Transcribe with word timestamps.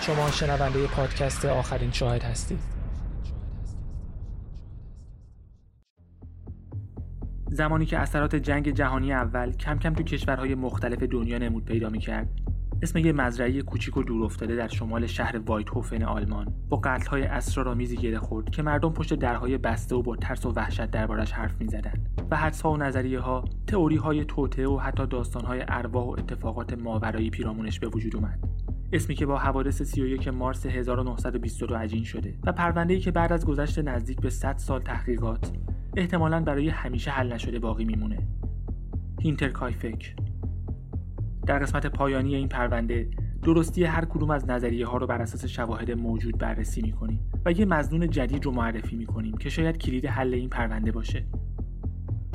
شما 0.00 0.30
شنونده 0.30 0.86
پادکست 0.86 1.44
آخرین 1.44 1.90
شاهد 1.90 2.22
هستید. 2.22 2.58
زمانی 7.50 7.86
که 7.86 7.98
اثرات 7.98 8.36
جنگ 8.36 8.70
جهانی 8.70 9.12
اول 9.12 9.52
کم 9.52 9.78
کم 9.78 9.94
تو 9.94 10.02
کشورهای 10.02 10.54
مختلف 10.54 11.02
دنیا 11.02 11.38
نمود 11.38 11.64
پیدا 11.64 11.88
می‌کرد 11.88 12.28
اسم 12.82 12.98
یه 12.98 13.12
مزرعه 13.12 13.62
کوچیک 13.62 13.96
و 13.96 14.02
دور 14.02 14.24
افتاده 14.24 14.56
در 14.56 14.68
شمال 14.68 15.06
شهر 15.06 15.38
وایتهوفن 15.38 16.02
آلمان. 16.02 16.54
با 16.68 16.76
قتل‌های 16.76 17.22
اسرارآمیزی 17.22 17.96
گره 17.96 18.18
خورد 18.18 18.50
که 18.50 18.62
مردم 18.62 18.92
پشت 18.92 19.14
درهای 19.14 19.58
بسته 19.58 19.96
و 19.96 20.02
با 20.02 20.16
ترس 20.16 20.46
و 20.46 20.52
وحشت 20.52 20.90
دربارش 20.90 21.32
حرف 21.32 21.60
می‌زدند 21.60 22.26
و 22.30 22.36
حدس‌ها 22.36 22.72
و 22.72 22.76
نظریه‌ها 22.76 23.44
تئوری‌های 23.66 24.24
توطئه 24.24 24.68
و 24.68 24.78
حتی 24.78 25.06
داستان‌های 25.06 25.64
ارواح 25.68 26.04
و 26.04 26.10
اتفاقات 26.10 26.72
ماورایی 26.72 27.30
پیرامونش 27.30 27.80
به 27.80 27.88
وجود 27.88 28.16
اومد. 28.16 28.47
اسمی 28.92 29.14
که 29.14 29.26
با 29.26 29.38
حوادث 29.38 29.82
31 29.82 30.28
مارس 30.28 30.66
1922 30.66 31.74
عجین 31.74 32.04
شده 32.04 32.38
و 32.44 32.52
پرونده‌ای 32.52 33.00
که 33.00 33.10
بعد 33.10 33.32
از 33.32 33.46
گذشت 33.46 33.78
نزدیک 33.78 34.20
به 34.20 34.30
100 34.30 34.56
سال 34.56 34.80
تحقیقات 34.80 35.52
احتمالاً 35.96 36.40
برای 36.40 36.68
همیشه 36.68 37.10
حل 37.10 37.32
نشده 37.32 37.58
باقی 37.58 37.84
میمونه. 37.84 38.18
هینترکایفک 39.20 40.16
در 41.46 41.58
قسمت 41.58 41.86
پایانی 41.86 42.34
این 42.34 42.48
پرونده 42.48 43.10
درستی 43.42 43.84
هر 43.84 44.04
کدوم 44.04 44.30
از 44.30 44.50
نظریه 44.50 44.86
ها 44.86 44.96
رو 44.96 45.06
بر 45.06 45.22
اساس 45.22 45.44
شواهد 45.44 45.90
موجود 45.90 46.38
بررسی 46.38 46.82
می‌کنیم 46.82 47.20
و 47.44 47.52
یه 47.52 47.64
مزنون 47.64 48.10
جدید 48.10 48.44
رو 48.44 48.52
معرفی 48.52 48.96
می‌کنیم 48.96 49.36
که 49.36 49.48
شاید 49.48 49.78
کلید 49.78 50.06
حل 50.06 50.34
این 50.34 50.48
پرونده 50.48 50.92
باشه. 50.92 51.26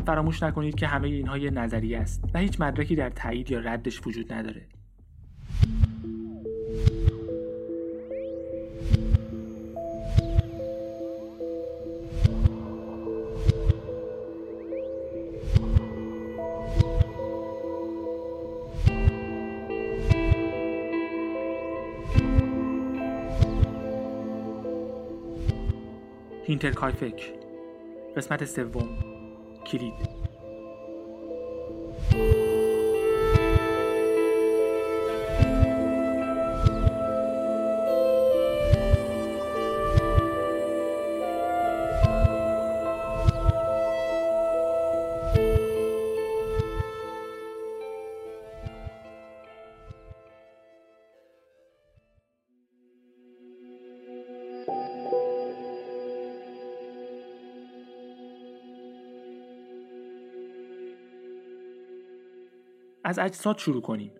فراموش 0.05 0.43
نکنید 0.43 0.75
که 0.75 0.87
همه 0.87 1.07
اینها 1.07 1.37
یه 1.37 1.51
نظریه 1.51 1.99
است 1.99 2.23
و 2.33 2.39
هیچ 2.39 2.61
مدرکی 2.61 2.95
در 2.95 3.09
تایید 3.09 3.51
یا 3.51 3.59
ردش 3.59 4.07
وجود 4.07 4.33
نداره. 4.33 4.67
هینترکایفک 26.63 27.33
قسمت 28.17 28.45
سوم. 28.45 28.89
کلید. 29.65 29.93
از 63.13 63.19
اجساد 63.19 63.57
شروع 63.57 63.81
کنیم. 63.81 64.11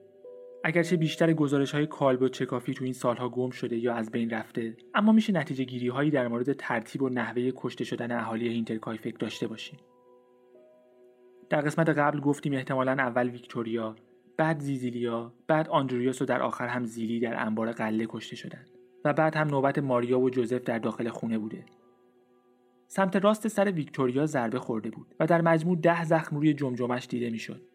اگرچه 0.64 0.98
بیشتر 0.98 1.34
گزارش 1.34 1.72
های 1.72 1.88
کالبدشکافی 1.88 2.74
تو 2.74 2.84
این 2.84 2.94
سالها 2.94 3.30
گم 3.30 3.50
شده 3.50 3.78
یا 3.78 3.94
از 3.94 4.12
بین 4.12 4.30
رفته 4.30 4.78
اما 4.94 5.12
میشه 5.12 5.34
نتیجه 5.34 5.64
گیری 5.64 5.88
هایی 5.88 6.12
در 6.12 6.28
مورد 6.28 6.54
ترتیب 6.54 7.02
و 7.02 7.10
نحوه 7.10 7.52
کشته 7.56 7.84
شدن 7.84 8.12
اهالی 8.12 8.50
هینترکایفک 8.50 9.20
داشته 9.20 9.48
باشیم. 9.48 9.80
در 11.50 11.62
قسمت 11.62 11.90
قبل 11.90 12.20
گفتیم 12.20 12.54
احتمالا 12.54 12.92
اول 12.92 13.30
ویکتوریا 13.30 13.96
بعد 14.38 14.60
زیزیلیا 14.60 15.34
بعد 15.48 15.70
آندریاس 15.70 16.22
و 16.22 16.26
در 16.26 16.42
آخر 16.42 16.68
هم 16.68 16.86
زیلی 16.86 17.20
در 17.20 17.46
انبار 17.46 17.72
غله 17.72 18.06
کشته 18.10 18.36
شدند 18.36 18.70
و 19.06 19.14
بعد 19.14 19.36
هم 19.36 19.48
نوبت 19.48 19.80
ماریا 19.80 20.20
و 20.20 20.30
جوزف 20.30 20.64
در 20.64 20.80
داخل 20.80 21.10
خونه 21.10 21.38
بوده. 21.38 21.66
سمت 22.88 23.16
راست 23.16 23.48
سر 23.48 23.72
ویکتوریا 23.72 24.26
ضربه 24.26 24.60
خورده 24.60 24.90
بود 24.90 25.16
و 25.20 25.28
در 25.28 25.42
مجموع 25.42 25.78
ده 25.78 26.04
زخم 26.04 26.36
روی 26.36 26.54
جمجمش 26.54 27.08
دیده 27.08 27.30
می‌شد. 27.30 27.73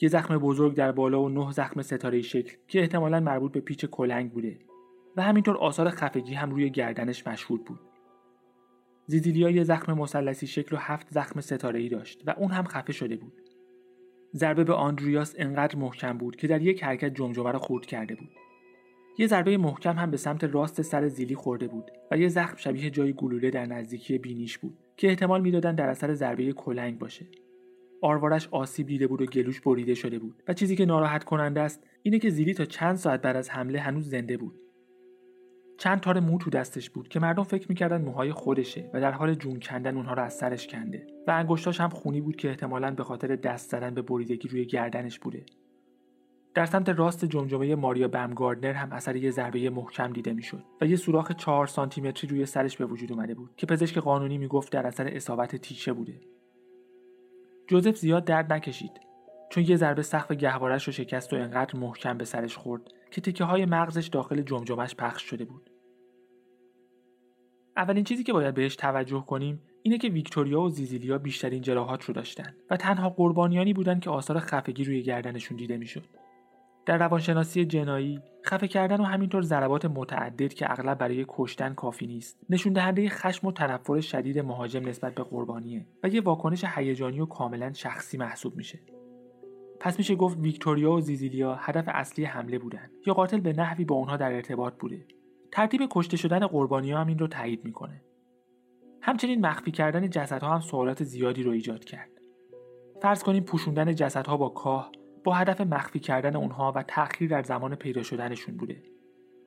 یه 0.00 0.08
زخم 0.08 0.38
بزرگ 0.38 0.74
در 0.74 0.92
بالا 0.92 1.22
و 1.22 1.28
نه 1.28 1.52
زخم 1.52 1.82
ستاره 1.82 2.22
شکل 2.22 2.56
که 2.68 2.80
احتمالا 2.80 3.20
مربوط 3.20 3.52
به 3.52 3.60
پیچ 3.60 3.84
کلنگ 3.84 4.32
بوده 4.32 4.58
و 5.16 5.22
همینطور 5.22 5.56
آثار 5.56 5.90
خفگی 5.90 6.34
هم 6.34 6.50
روی 6.50 6.70
گردنش 6.70 7.26
مشهود 7.26 7.64
بود. 7.64 7.80
زیدیلیا 9.06 9.50
یه 9.50 9.64
زخم 9.64 9.92
مثلثی 9.92 10.46
شکل 10.46 10.76
و 10.76 10.78
هفت 10.78 11.06
زخم 11.10 11.40
ستاره 11.40 11.80
ای 11.80 11.88
داشت 11.88 12.22
و 12.26 12.34
اون 12.38 12.50
هم 12.50 12.64
خفه 12.64 12.92
شده 12.92 13.16
بود. 13.16 13.32
ضربه 14.34 14.64
به 14.64 14.74
آندریاس 14.74 15.34
انقدر 15.38 15.76
محکم 15.76 16.18
بود 16.18 16.36
که 16.36 16.46
در 16.46 16.62
یک 16.62 16.84
حرکت 16.84 17.14
جمجمه 17.14 17.52
را 17.52 17.58
خورد 17.58 17.86
کرده 17.86 18.14
بود. 18.14 18.30
یه 19.18 19.26
ضربه 19.26 19.56
محکم 19.56 19.96
هم 19.98 20.10
به 20.10 20.16
سمت 20.16 20.44
راست 20.44 20.82
سر 20.82 21.08
زیلی 21.08 21.34
خورده 21.34 21.68
بود 21.68 21.90
و 22.10 22.18
یه 22.18 22.28
زخم 22.28 22.56
شبیه 22.56 22.90
جای 22.90 23.12
گلوله 23.12 23.50
در 23.50 23.66
نزدیکی 23.66 24.18
بینیش 24.18 24.58
بود 24.58 24.78
که 24.96 25.08
احتمال 25.08 25.40
می‌دادن 25.40 25.74
در 25.74 25.88
اثر 25.88 26.14
ضربه 26.14 26.52
کلنگ 26.52 26.98
باشه. 26.98 27.26
آروارش 28.04 28.48
آسیب 28.50 28.86
دیده 28.86 29.06
بود 29.06 29.22
و 29.22 29.26
گلوش 29.26 29.60
بریده 29.60 29.94
شده 29.94 30.18
بود. 30.18 30.42
و 30.48 30.52
چیزی 30.52 30.76
که 30.76 30.84
ناراحت 30.84 31.24
کننده 31.24 31.60
است 31.60 31.86
اینه 32.02 32.18
که 32.18 32.30
زیلی 32.30 32.54
تا 32.54 32.64
چند 32.64 32.96
ساعت 32.96 33.22
بعد 33.22 33.36
از 33.36 33.50
حمله 33.50 33.80
هنوز 33.80 34.10
زنده 34.10 34.36
بود. 34.36 34.60
چند 35.78 36.00
تار 36.00 36.20
مو 36.20 36.38
تو 36.38 36.50
دستش 36.50 36.90
بود 36.90 37.08
که 37.08 37.20
مردم 37.20 37.42
فکر 37.42 37.66
می‌کردن 37.68 38.02
موهای 38.02 38.32
خودشه 38.32 38.90
و 38.94 39.00
در 39.00 39.12
حال 39.12 39.34
جون 39.34 39.60
کندن 39.60 39.96
اونها 39.96 40.14
رو 40.14 40.22
از 40.22 40.34
سرش 40.34 40.66
کنده. 40.66 41.06
و 41.26 41.30
انگشتاش 41.30 41.80
هم 41.80 41.88
خونی 41.88 42.20
بود 42.20 42.36
که 42.36 42.48
احتمالا 42.48 42.90
به 42.90 43.04
خاطر 43.04 43.36
دست 43.36 43.70
زدن 43.70 43.94
به 43.94 44.02
بریدگی 44.02 44.48
روی 44.48 44.66
گردنش 44.66 45.18
بوده. 45.18 45.46
در 46.54 46.66
سمت 46.66 46.88
راست 46.88 47.24
جمجمه 47.24 47.74
ماریا 47.74 48.08
بمگاردنر 48.08 48.72
هم 48.72 48.92
اثر 48.92 49.16
یه 49.16 49.30
ضربه 49.30 49.70
محکم 49.70 50.12
دیده 50.12 50.32
می‌شد 50.32 50.64
و 50.80 50.86
یه 50.86 50.96
سوراخ 50.96 51.32
4 51.32 51.66
سانتیمتری 51.66 52.30
روی 52.30 52.46
سرش 52.46 52.76
به 52.76 52.86
وجود 52.86 53.12
اومده 53.12 53.34
بود 53.34 53.50
که 53.56 53.66
پزشک 53.66 53.98
قانونی 53.98 54.38
می‌گفت 54.38 54.72
در 54.72 54.86
اثر 54.86 55.06
اصابت 55.06 55.56
تیشه 55.56 55.92
بوده. 55.92 56.20
جوزف 57.68 57.96
زیاد 57.96 58.24
درد 58.24 58.52
نکشید 58.52 59.00
چون 59.50 59.64
یه 59.64 59.76
ضربه 59.76 60.02
سقف 60.02 60.32
گهوارش 60.32 60.84
رو 60.84 60.92
شکست 60.92 61.32
و 61.32 61.36
انقدر 61.36 61.78
محکم 61.78 62.18
به 62.18 62.24
سرش 62.24 62.56
خورد 62.56 62.82
که 63.10 63.20
تکه 63.20 63.44
های 63.44 63.66
مغزش 63.66 64.06
داخل 64.06 64.42
جمجمش 64.42 64.94
پخش 64.94 65.22
شده 65.22 65.44
بود. 65.44 65.70
اولین 67.76 68.04
چیزی 68.04 68.24
که 68.24 68.32
باید 68.32 68.54
بهش 68.54 68.76
توجه 68.76 69.24
کنیم 69.26 69.62
اینه 69.82 69.98
که 69.98 70.08
ویکتوریا 70.08 70.60
و 70.60 70.68
زیزیلیا 70.68 71.18
بیشترین 71.18 71.62
جراحات 71.62 72.04
رو 72.04 72.14
داشتن 72.14 72.54
و 72.70 72.76
تنها 72.76 73.10
قربانیانی 73.10 73.72
بودن 73.72 74.00
که 74.00 74.10
آثار 74.10 74.38
خفگی 74.38 74.84
روی 74.84 75.02
گردنشون 75.02 75.56
دیده 75.56 75.76
می‌شد. 75.76 76.23
در 76.86 76.98
روانشناسی 76.98 77.64
جنایی 77.64 78.22
خفه 78.46 78.68
کردن 78.68 79.00
و 79.00 79.04
همینطور 79.04 79.42
ضربات 79.42 79.84
متعدد 79.84 80.52
که 80.52 80.72
اغلب 80.72 80.98
برای 80.98 81.24
کشتن 81.28 81.74
کافی 81.74 82.06
نیست 82.06 82.38
نشون 82.50 82.72
دهنده 82.72 83.08
خشم 83.08 83.46
و 83.46 83.52
تنفر 83.52 84.00
شدید 84.00 84.38
مهاجم 84.38 84.88
نسبت 84.88 85.14
به 85.14 85.22
قربانیه 85.22 85.86
و 86.02 86.08
یه 86.08 86.20
واکنش 86.20 86.64
هیجانی 86.64 87.20
و 87.20 87.26
کاملا 87.26 87.72
شخصی 87.72 88.16
محسوب 88.16 88.56
میشه. 88.56 88.78
پس 89.80 89.98
میشه 89.98 90.14
گفت 90.14 90.38
ویکتوریا 90.38 90.92
و 90.92 91.00
زیزیلیا 91.00 91.54
هدف 91.54 91.84
اصلی 91.88 92.24
حمله 92.24 92.58
بودن 92.58 92.90
یا 93.06 93.14
قاتل 93.14 93.40
به 93.40 93.52
نحوی 93.52 93.84
با 93.84 93.94
اونها 93.94 94.16
در 94.16 94.32
ارتباط 94.32 94.74
بوده. 94.78 95.06
ترتیب 95.52 95.80
کشته 95.90 96.16
شدن 96.16 96.46
قربانی 96.46 96.92
ها 96.92 97.00
هم 97.00 97.06
این 97.06 97.18
رو 97.18 97.26
تایید 97.26 97.64
می‌کنه. 97.64 98.02
همچنین 99.02 99.46
مخفی 99.46 99.70
کردن 99.70 100.10
جسدها 100.10 100.54
هم 100.54 100.60
سوالات 100.60 101.04
زیادی 101.04 101.42
رو 101.42 101.50
ایجاد 101.50 101.84
کرد. 101.84 102.10
فرض 103.02 103.22
کنیم 103.22 103.42
پوشوندن 103.42 103.94
جسدها 103.94 104.36
با 104.36 104.48
کاه 104.48 104.90
با 105.24 105.34
هدف 105.34 105.60
مخفی 105.60 105.98
کردن 105.98 106.36
اونها 106.36 106.72
و 106.72 106.82
تأخیر 106.82 107.30
در 107.30 107.42
زمان 107.42 107.74
پیدا 107.74 108.02
شدنشون 108.02 108.56
بوده. 108.56 108.82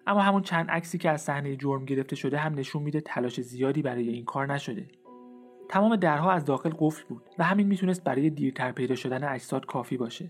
اما 0.08 0.22
همون 0.22 0.42
چند 0.42 0.70
عکسی 0.70 0.98
که 0.98 1.10
از 1.10 1.22
صحنه 1.22 1.56
جرم 1.56 1.86
گرفته 1.86 2.16
شده 2.16 2.38
هم 2.38 2.54
نشون 2.54 2.84
میده 2.84 3.02
تلاش 3.02 3.42
زیادی 3.42 3.82
برای 3.82 4.10
این 4.10 4.26
کار 4.26 4.54
نشده. 4.54 4.88
تمام 5.70 5.96
درها 5.96 6.32
از 6.32 6.46
داخل 6.46 6.72
قفل 6.80 7.04
بود 7.10 7.24
و 7.40 7.44
همین 7.44 7.68
می‌تونست 7.68 8.04
برای 8.04 8.30
دیرتر 8.30 8.72
پیدا 8.72 8.96
شدن 8.96 9.24
اجساد 9.24 9.66
کافی 9.66 9.98
باشه. 9.98 10.30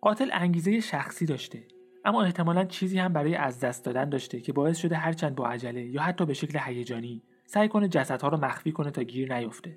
قاتل 0.00 0.30
انگیزه 0.32 0.80
شخصی 0.80 1.26
داشته 1.26 1.62
اما 2.04 2.22
احتمالا 2.22 2.64
چیزی 2.64 2.98
هم 2.98 3.12
برای 3.12 3.34
از 3.34 3.60
دست 3.60 3.84
دادن 3.84 4.08
داشته 4.08 4.40
که 4.40 4.52
باعث 4.52 4.78
شده 4.78 4.96
هرچند 4.96 5.34
با 5.34 5.48
عجله 5.48 5.84
یا 5.84 6.02
حتی 6.02 6.26
به 6.26 6.34
شکل 6.34 6.58
هیجانی 6.62 7.22
سعی 7.46 7.68
کنه 7.68 7.88
جسدها 7.88 8.28
رو 8.28 8.36
مخفی 8.36 8.72
کنه 8.72 8.90
تا 8.90 9.02
گیر 9.02 9.34
نیفته. 9.34 9.74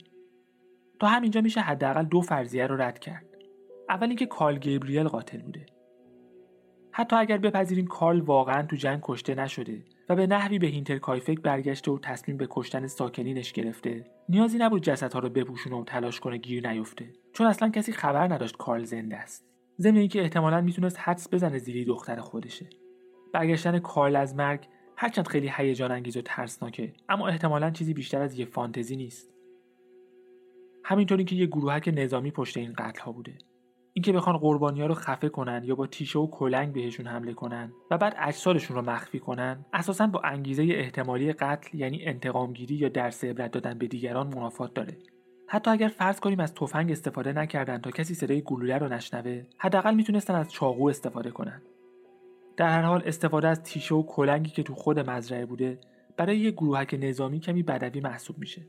تا 1.00 1.08
همینجا 1.08 1.42
میشه 1.42 1.62
حداقل 1.62 2.04
دو 2.04 2.22
فرضیه 2.22 2.68
رو 2.68 2.82
رد 2.82 3.00
کرد. 3.00 3.37
اول 3.90 4.08
اینکه 4.08 4.26
کارل 4.26 4.58
گیبریل 4.58 5.08
قاتل 5.08 5.42
بوده. 5.42 5.66
حتی 6.92 7.16
اگر 7.16 7.38
بپذیریم 7.38 7.88
کارل 7.88 8.22
واقعا 8.22 8.64
تو 8.64 8.76
جنگ 8.76 9.00
کشته 9.04 9.36
نشده 9.36 9.84
و 10.10 10.16
به 10.16 10.28
نحوی 10.28 10.60
به 10.60 10.68
هینترکایفک 10.68 11.42
برگشته 11.42 11.92
و 11.92 12.00
تصمیم 12.00 12.38
به 12.38 12.48
کشتن 12.50 12.88
ساکنینش 12.88 13.54
گرفته 13.54 14.06
نیازی 14.30 14.58
نبود 14.58 14.84
جسدها 14.84 15.20
رو 15.20 15.30
بپوشونه 15.30 15.76
و 15.76 15.84
تلاش 15.84 16.20
کنه 16.20 16.38
گیر 16.38 16.70
نیفته 16.70 17.14
چون 17.34 17.48
اصلا 17.48 17.70
کسی 17.70 17.92
خبر 17.92 18.34
نداشت 18.34 18.58
کارل 18.58 18.84
زنده 18.84 19.18
است. 19.18 19.46
ضمن 19.80 19.98
اینکه 19.98 20.22
احتمالا 20.22 20.62
می‌تونست 20.62 21.00
حدس 21.00 21.34
بزنه 21.34 21.58
زیلی 21.58 21.86
دختر 21.86 22.20
خودشه. 22.20 22.70
برگشتن 23.34 23.80
کارل 23.80 24.16
از 24.16 24.36
مرگ 24.36 24.68
هرچند 24.98 25.28
خیلی 25.28 25.52
هیجان 25.58 25.92
انگیز 25.92 26.18
و 26.18 26.22
ترسناکه 26.22 26.94
اما 27.10 27.28
احتمالا 27.28 27.72
چیزی 27.72 27.94
بیشتر 27.94 28.22
از 28.22 28.40
یه 28.40 28.46
فانتزی 28.46 28.96
نیست. 28.96 29.34
همینطوری 30.84 31.24
که 31.24 31.36
یه 31.36 31.46
گروهک 31.46 31.94
نظامی 31.94 32.32
پشت 32.32 32.58
این 32.58 32.74
قتل 32.74 33.02
ها 33.02 33.12
بوده. 33.12 33.38
اینکه 33.98 34.14
بخوان 34.14 34.38
قربانی 34.38 34.82
ها 34.82 34.88
رو 34.88 34.94
خفه 34.94 35.30
کنن 35.30 35.62
یا 35.64 35.76
با 35.76 35.88
تیشه 35.88 36.20
و 36.20 36.28
کلنگ 36.28 36.74
بهشون 36.74 37.08
حمله 37.08 37.34
کنن 37.34 37.72
و 37.92 37.98
بعد 37.98 38.16
اجسادشون 38.20 38.78
رو 38.78 38.82
مخفی 38.82 39.20
کنن 39.20 39.66
اساسا 39.74 40.08
با 40.08 40.22
انگیزه 40.24 40.64
احتمالی 40.64 41.34
قتل 41.34 41.78
یعنی 41.78 42.06
انتقامگیری 42.06 42.76
یا 42.76 42.90
درس 42.90 43.24
عبرت 43.24 43.52
دادن 43.52 43.78
به 43.78 43.88
دیگران 43.88 44.28
منافات 44.28 44.74
داره. 44.74 44.98
حتی 45.48 45.72
اگر 45.72 45.88
فرض 45.88 46.20
کنیم 46.20 46.40
از 46.40 46.54
تفنگ 46.54 46.92
استفاده 46.92 47.34
نکردن 47.34 47.78
تا 47.78 47.92
کسی 47.92 48.14
صدای 48.14 48.42
گلوله 48.42 48.78
رو 48.78 48.88
نشنوه 48.88 49.44
حداقل 49.58 49.96
می‌تونستن 49.96 50.36
از 50.36 50.52
چاقو 50.52 50.90
استفاده 50.90 51.32
کنن. 51.32 51.62
در 52.58 52.70
هر 52.70 52.82
حال 52.82 53.02
استفاده 53.06 53.48
از 53.48 53.64
تیشه 53.64 53.96
و 53.96 54.04
کلنگی 54.04 54.50
که 54.50 54.64
تو 54.64 54.74
خود 54.76 55.00
مزرعه 55.00 55.46
بوده 55.46 55.80
برای 56.18 56.38
یه 56.38 56.52
گروهک 56.52 56.98
نظامی 57.00 57.40
کمی 57.40 57.64
بدوی 57.64 58.02
محسوب 58.02 58.38
میشه. 58.38 58.62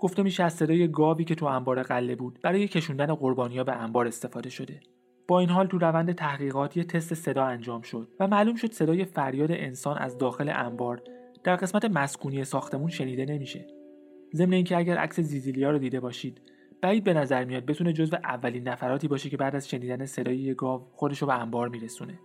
گفته 0.00 0.22
میشه 0.22 0.44
از 0.44 0.54
صدای 0.54 0.88
گاوی 0.88 1.24
که 1.24 1.34
تو 1.34 1.46
انبار 1.46 1.82
قله 1.82 2.16
بود. 2.16 2.38
برای 2.42 2.68
کشوندن 2.68 3.14
قربانیا 3.14 3.64
به 3.64 3.72
انبار 3.72 4.06
استفاده 4.06 4.50
شده. 4.50 4.80
با 5.28 5.40
این 5.40 5.48
حال 5.48 5.66
تو 5.66 5.78
روند 5.78 6.12
تحقیقات 6.12 6.76
یه 6.76 6.84
تست 6.84 7.14
صدا 7.14 7.44
انجام 7.44 7.82
شد 7.82 8.08
و 8.20 8.26
معلوم 8.26 8.56
شد 8.56 8.72
صدای 8.72 9.04
فریاد 9.04 9.52
انسان 9.52 9.98
از 9.98 10.18
داخل 10.18 10.52
انبار 10.54 11.02
در 11.44 11.56
قسمت 11.56 11.84
مسکونی 11.84 12.44
ساختمون 12.44 12.90
شنیده 12.90 13.24
نمیشه. 13.24 13.66
ضمن 14.34 14.52
اینکه 14.52 14.76
اگر 14.76 14.96
عکس 14.96 15.20
زیزیلیا 15.20 15.70
رو 15.70 15.78
دیده 15.78 16.00
باشید 16.00 16.40
بعید 16.82 17.04
به 17.04 17.14
نظر 17.14 17.44
میاد 17.44 17.66
بتونه 17.66 17.92
جزو 17.92 18.16
اولین 18.16 18.68
نفراتی 18.68 19.08
باشه 19.08 19.30
که 19.30 19.36
بعد 19.36 19.56
از 19.56 19.68
شنیدن 19.68 20.06
صدای 20.06 20.38
یه 20.38 20.54
گاو 20.54 20.86
خودش 20.92 21.18
رو 21.18 21.26
به 21.26 21.40
انبار 21.40 21.68
میرسونه. 21.68 22.18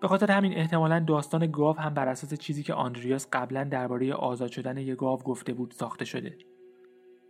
به 0.00 0.08
خاطر 0.08 0.30
همین 0.30 0.54
احتمالا 0.54 1.00
داستان 1.00 1.50
گاو 1.50 1.76
هم 1.76 1.94
بر 1.94 2.08
اساس 2.08 2.34
چیزی 2.34 2.62
که 2.62 2.74
آندریاس 2.74 3.28
قبلا 3.32 3.64
درباره 3.64 4.14
آزاد 4.14 4.50
شدن 4.50 4.78
یه 4.78 4.94
گاو 4.94 5.18
گفته 5.18 5.52
بود 5.52 5.70
ساخته 5.70 6.04
شده. 6.04 6.38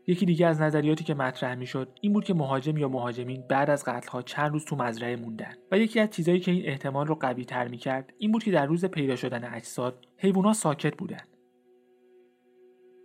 یکی 0.06 0.26
دیگه 0.26 0.46
از 0.46 0.60
نظریاتی 0.60 1.04
که 1.04 1.14
مطرح 1.14 1.54
می‌شد 1.54 1.98
این 2.00 2.12
بود 2.12 2.24
که 2.24 2.34
مهاجم 2.34 2.76
یا 2.76 2.88
مهاجمین 2.88 3.44
بعد 3.48 3.70
از 3.70 3.84
قتلها 3.84 4.22
چند 4.22 4.52
روز 4.52 4.64
تو 4.64 4.76
مزرعه 4.76 5.16
موندن 5.16 5.52
و 5.72 5.78
یکی 5.78 6.00
از 6.00 6.10
چیزهایی 6.10 6.40
که 6.40 6.50
این 6.50 6.66
احتمال 6.66 7.06
رو 7.06 7.14
قوی 7.14 7.44
تر 7.44 7.68
می‌کرد 7.68 8.12
این 8.18 8.32
بود 8.32 8.44
که 8.44 8.50
در 8.50 8.66
روز 8.66 8.84
پیدا 8.84 9.16
شدن 9.16 9.44
اجساد 9.54 10.06
حیوانات 10.16 10.54
ساکت 10.54 10.96
بودن. 10.96 11.24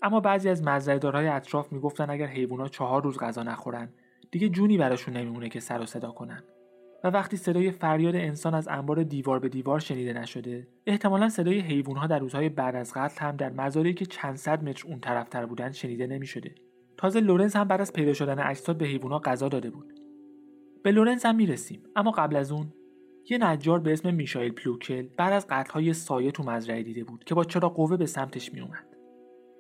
اما 0.02 0.20
بعضی 0.20 0.50
از 0.50 0.64
مزرعهدارهای 0.64 1.28
اطراف 1.28 1.72
می‌گفتن 1.72 2.10
اگر 2.10 2.28
حیوانات 2.28 2.72
چهار 2.72 3.04
روز 3.04 3.18
غذا 3.18 3.44
نخورن 3.44 3.90
دیگه 4.32 4.50
جونی 4.50 4.78
براشون 4.78 5.18
نمیمونه 5.18 5.50
که 5.50 5.60
سر 5.60 5.82
و 5.82 5.86
صدا 5.86 6.12
کنن. 6.12 6.44
و 7.04 7.08
وقتی 7.08 7.38
صدای 7.38 7.72
فریاد 7.72 8.16
انسان 8.16 8.54
از 8.54 8.68
انبار 8.68 9.04
دیوار 9.04 9.40
به 9.40 9.50
دیوار 9.50 9.80
شنیده 9.80 10.14
نشده 10.14 10.68
احتمالا 10.86 11.30
صدای 11.30 11.60
حیوانها 11.60 12.08
در 12.08 12.20
روزهای 12.20 12.50
بعد 12.50 12.76
از 12.76 12.94
قتل 12.96 13.26
هم 13.26 13.36
در 13.36 13.50
مزارعی 13.50 13.94
که 13.94 14.06
چند 14.06 14.36
صد 14.36 14.64
متر 14.64 14.88
اون 14.88 15.00
طرفتر 15.00 15.46
بودن 15.46 15.72
شنیده 15.72 16.08
نمی‌شده. 16.08 16.56
تازه 17.06 17.20
لورنس 17.20 17.56
هم 17.56 17.68
بعد 17.68 17.82
از 17.82 17.94
پیدا 17.94 18.14
شدن 18.14 18.40
اجساد 18.40 18.78
به 18.78 18.86
حیوانات 18.86 19.28
غذا 19.28 19.50
داده 19.50 19.70
بود. 19.70 19.94
به 20.84 20.92
لورنس 20.92 21.26
هم 21.26 21.36
می‌رسیم 21.36 21.84
اما 21.96 22.12
قبل 22.12 22.36
از 22.36 22.52
اون 22.52 22.74
یه 23.30 23.38
نجار 23.38 23.80
به 23.80 23.94
اسم 23.94 24.14
میشایل 24.14 24.52
پلوکل 24.52 25.08
بعد 25.18 25.34
از 25.34 25.48
قتلها 25.50 25.79
یه 25.79 25.94
سایه 25.94 26.32
تو 26.32 26.44
مزرعه 26.44 26.84
دیده 26.84 27.04
بود 27.04 27.24
که 27.24 27.36
با 27.36 27.44
چراغ 27.44 27.70
قوه 27.70 27.98
به 27.98 28.06
سمتش 28.06 28.54
میومد 28.54 28.88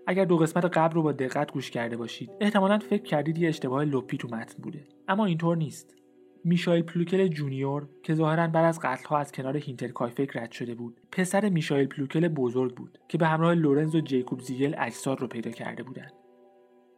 اگر 0.08 0.26
دو 0.26 0.38
قسمت 0.38 0.66
قبل 0.66 0.96
رو 0.96 1.04
با 1.04 1.12
دقت 1.12 1.52
گوش 1.52 1.72
کرده 1.72 1.98
باشید 1.98 2.32
احتمالا 2.42 2.80
فکر 2.80 3.04
کردید 3.04 3.38
یه 3.38 3.50
اشتباه 3.50 3.86
لپی 3.86 4.18
تو 4.18 4.28
متن 4.28 4.64
بوده. 4.64 4.88
اما 5.08 5.26
اینطور 5.26 5.58
نیست. 5.58 5.96
میشایل 6.44 6.84
پلوکل 6.84 7.28
junior 7.28 7.88
که 8.04 8.14
ظاهرا 8.14 8.48
بعد 8.48 8.66
از 8.66 8.80
قتلها 8.80 9.18
از 9.18 9.32
کنار 9.32 9.58
هینترکایفک 9.58 10.38
رد 10.38 10.52
شده 10.52 10.76
بود 10.76 11.02
پسر 11.12 11.50
میشایل 11.50 11.88
پلوکل 11.88 12.28
بزرگ 12.28 12.76
بود 12.76 12.98
که 13.08 13.18
به 13.18 13.28
همراه 13.28 13.54
لورنز 13.54 13.96
و 13.96 14.02
جیکوب 14.02 14.40
زیگل 14.40 14.76
اجساد 14.78 15.22
رو 15.22 15.28
پیدا 15.28 15.52
کرده 15.52 15.84
بودند. 15.84 16.25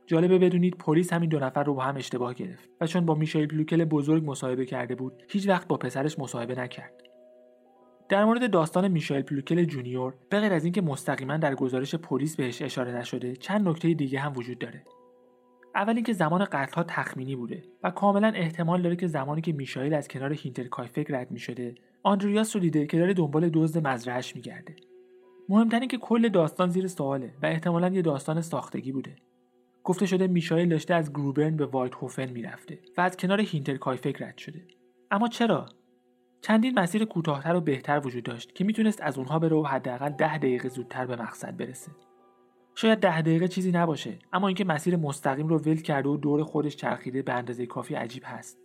جالبه 0.08 0.38
بدونید 0.38 0.78
پلیس 0.78 1.14
همین 1.14 1.30
دو 1.30 1.40
نفر 1.40 1.64
رو 1.64 1.74
با 1.74 1.84
هم 1.84 1.96
اشتباه 1.96 2.34
گرفت 2.34 2.70
و 2.82 2.88
چون 2.88 3.06
با 3.06 3.16
میشایل 3.16 3.48
پلوکل 3.48 3.86
بزرگ 3.86 4.24
مصاحبه 4.26 4.66
کرده 4.66 4.96
بود 4.96 5.24
هیچ 5.30 5.48
وقت 5.48 5.68
با 5.68 5.78
پسرش 5.78 6.20
مصاحبه 6.20 6.56
نکرد. 6.56 7.02
در 8.10 8.26
مورد 8.26 8.52
داستان 8.52 8.88
میشایل 8.88 9.24
پلوکل 9.24 9.64
junior 9.64 10.14
به 10.30 10.40
غیر 10.40 10.54
از 10.54 10.64
اینکه 10.64 10.82
مستقیما 10.82 11.38
در 11.38 11.56
گزارش 11.56 11.96
پلیس 11.96 12.36
بهش 12.36 12.62
اشاره 12.62 12.98
نشده 12.98 13.36
چند 13.36 13.68
نکته 13.68 13.94
دیگه 13.94 14.20
هم 14.20 14.34
وجود 14.36 14.60
داره. 14.60 14.84
اول 15.76 15.96
اینکه 15.96 16.14
زمان 16.14 16.46
قتلها 16.46 16.84
تخمینی 16.84 17.36
بوده 17.36 17.64
و 17.84 17.92
کاملا 17.92 18.28
احتمال 18.28 18.82
داره 18.82 18.96
که 18.96 19.08
زمانی 19.08 19.42
که 19.42 19.54
میشایل 19.54 19.94
از 19.94 20.08
کنار 20.08 20.34
هینترکایفک 20.34 21.06
رد 21.10 21.32
می‌شده 21.32 21.76
آندریاس 22.04 22.56
رو 22.56 22.62
دیده 22.62 22.86
که 22.86 22.98
داره 22.98 23.14
دنبال 23.14 23.50
دزد 23.50 23.88
مزرعهش 23.88 24.36
میگرده. 24.36 24.76
مهمتر 25.50 25.86
که 25.86 25.98
کل 25.98 26.30
داستان 26.30 26.70
زیر 26.70 26.88
سواله 26.88 27.34
و 27.44 27.46
احتمالا 27.46 27.90
یه 27.90 28.02
داستان 28.02 28.42
ساختگی 28.42 28.92
بوده. 28.92 29.16
گفته 29.88 30.06
شده 30.06 30.28
میشایل 30.28 30.70
داشته 30.70 30.94
از 30.94 31.10
گروبرن 31.10 31.58
به 31.58 31.66
وایت 31.66 31.96
هوفن 31.96 32.30
می‌رفته 32.30 32.80
و 32.98 33.02
از 33.02 33.18
کنار 33.18 33.42
هینترکایفک 33.42 34.22
رد 34.22 34.38
شده. 34.38 34.68
اما 35.12 35.28
چرا؟ 35.28 35.66
چندین 36.42 36.80
مسیر 36.80 37.06
کوتاهتر 37.06 37.56
و 37.56 37.62
بهتر 37.62 38.02
وجود 38.06 38.24
داشت 38.24 38.56
که 38.56 38.64
می‌تونست 38.64 39.02
از 39.02 39.18
اونها 39.18 39.40
بره 39.40 39.56
و 39.56 39.64
حداقل 39.64 40.10
ده 40.10 40.38
دقیقه 40.38 40.70
زودتر 40.70 41.06
به 41.06 41.16
مقصد 41.16 41.58
برسه. 41.58 41.92
شاید 42.76 43.00
ده 43.00 43.22
دقیقه 43.22 43.48
چیزی 43.48 43.72
نباشه 43.72 44.20
اما 44.34 44.48
اینکه 44.48 44.66
مسیر 44.66 44.96
مستقیم 44.96 45.48
رو 45.48 45.58
ول 45.58 45.82
کرده 45.82 46.10
و 46.10 46.18
دور 46.18 46.44
خودش 46.44 46.76
چرخیده 46.76 47.22
به 47.22 47.34
اندازه 47.34 47.66
کافی 47.66 47.96
عجیب 47.96 48.24
هست. 48.26 48.58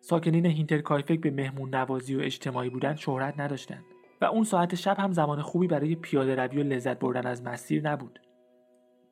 ساکنین 0.00 0.46
هینترکایفک 0.46 1.20
به 1.20 1.30
مهمون 1.30 1.74
نوازی 1.74 2.14
و 2.16 2.20
اجتماعی 2.20 2.70
بودن 2.70 2.94
شهرت 2.94 3.40
نداشتند 3.40 3.84
و 4.20 4.24
اون 4.24 4.44
ساعت 4.44 4.74
شب 4.74 4.96
هم 4.98 5.12
زمان 5.12 5.42
خوبی 5.42 5.66
برای 5.66 5.94
پیاده 5.94 6.34
روی 6.34 6.60
و 6.60 6.62
لذت 6.62 6.98
بردن 6.98 7.26
از 7.26 7.42
مسیر 7.42 7.90
نبود. 7.90 8.20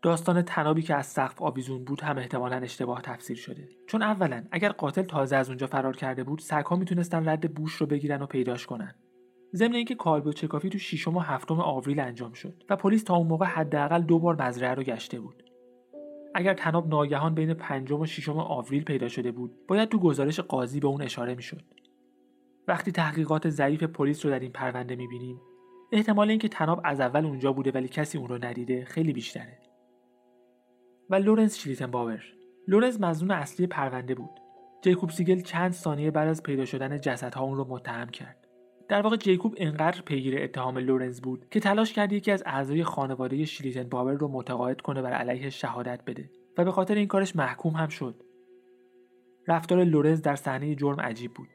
داستان 0.03 0.43
طنابی 0.43 0.83
که 0.83 0.95
از 0.95 1.07
سقف 1.07 1.43
آویزون 1.43 1.85
بود 1.85 2.01
هم 2.01 2.19
احتمالا 2.19 2.57
اشتباه 2.57 3.03
تفسیر 3.03 3.37
شده. 3.37 3.69
چون 3.87 4.03
اولا 4.03 4.45
اگر 4.51 4.69
قاتل 4.69 5.03
تازه 5.03 5.37
از 5.37 5.49
اونجا 5.49 5.67
فرار 5.67 5.97
کرده 5.97 6.25
بود 6.25 6.39
سگها 6.39 6.77
می‌تونستن 6.77 7.29
رد 7.29 7.55
بوش 7.55 7.75
رو 7.75 7.87
بگیرن 7.87 8.23
و 8.23 8.27
پیداش 8.27 8.67
کنن. 8.67 8.95
ضمن 9.55 9.75
اینکه 9.75 9.95
کالبدشکافی 9.95 10.69
تو 10.69 10.79
ششم 10.79 11.17
و 11.17 11.21
هفتم 11.21 11.61
آوریل 11.61 12.01
انجام 12.01 12.33
شد 12.33 12.63
و 12.71 12.77
پلیس 12.77 13.03
تا 13.03 13.17
اون 13.17 13.27
موقع 13.27 13.47
حداقل 13.47 14.03
دو 14.03 14.19
بار 14.19 14.43
مزرعه 14.43 14.75
رو 14.75 14.83
گشته 14.83 15.21
بود. 15.21 15.43
اگر 16.35 16.55
طناب 16.55 16.89
ناگهان 16.89 17.35
بین 17.35 17.55
پنجم 17.55 18.01
و 18.01 18.07
ششم 18.07 18.39
آوریل 18.39 18.85
پیدا 18.85 19.09
شده 19.09 19.33
بود 19.33 19.67
باید 19.69 19.89
تو 19.89 19.99
گزارش 19.99 20.41
قاضی 20.41 20.81
به 20.81 20.89
اون 20.89 21.03
اشاره 21.03 21.35
می‌شد. 21.35 21.63
وقتی 22.69 22.93
تحقیقات 22.93 23.49
ضعیف 23.49 23.83
پلیس 23.83 24.25
رو 24.25 24.31
در 24.31 24.41
این 24.41 24.53
پرونده 24.53 24.97
می‌بینیم 24.97 25.41
احتمال 25.93 26.31
اینکه 26.31 26.49
طناب 26.49 26.81
از 26.85 27.01
اول 27.01 27.27
اونجا 27.27 27.53
بوده 27.53 27.71
ولی 27.71 27.89
کسی 27.89 28.19
اون 28.19 28.29
رو 28.29 28.45
ندیده 28.45 28.85
خیلی 28.85 29.13
بیشتره. 29.13 29.59
و 31.13 31.15
لورنس 31.15 31.59
شلیتنباور 31.59 32.25
لورنس 32.69 33.01
مزنون 33.01 33.31
اصلی 33.31 33.67
پرونده 33.67 34.15
بود. 34.15 34.31
جیکوب 34.83 35.11
سیگل 35.11 35.41
چند 35.41 35.73
ثانیه 35.73 36.11
بعد 36.11 36.29
از 36.29 36.43
پیدا 36.43 36.65
شدن 36.65 37.01
جسدها 37.01 37.45
اون 37.45 37.57
رو 37.57 37.67
متهم 37.69 38.09
کرد. 38.09 38.49
در 38.89 39.03
واقع 39.03 39.17
جیکوب 39.17 39.55
انقدر 39.57 40.03
پیگیر 40.03 40.43
اتهام 40.43 40.79
لورنز 40.79 41.21
بود 41.21 41.47
که 41.51 41.61
تلاش 41.61 41.93
کرد 41.93 42.13
یکی 42.13 42.31
از 42.31 42.43
اعضای 42.47 42.85
خانواده 42.85 43.45
شلیتن 43.45 43.83
باور 43.83 44.13
رو 44.13 44.29
متقاعد 44.29 44.81
کنه 44.81 45.03
بر 45.03 45.13
علیه 45.13 45.51
شهادت 45.51 46.01
بده 46.07 46.31
و 46.59 46.65
به 46.65 46.73
خاطر 46.73 46.95
این 46.95 47.07
کارش 47.07 47.37
محکوم 47.37 47.73
هم 47.73 47.89
شد. 47.89 48.23
رفتار 49.49 49.85
لورنز 49.85 50.23
در 50.23 50.37
صحنه 50.37 50.75
جرم 50.75 51.01
عجیب 51.01 51.35
بود. 51.35 51.49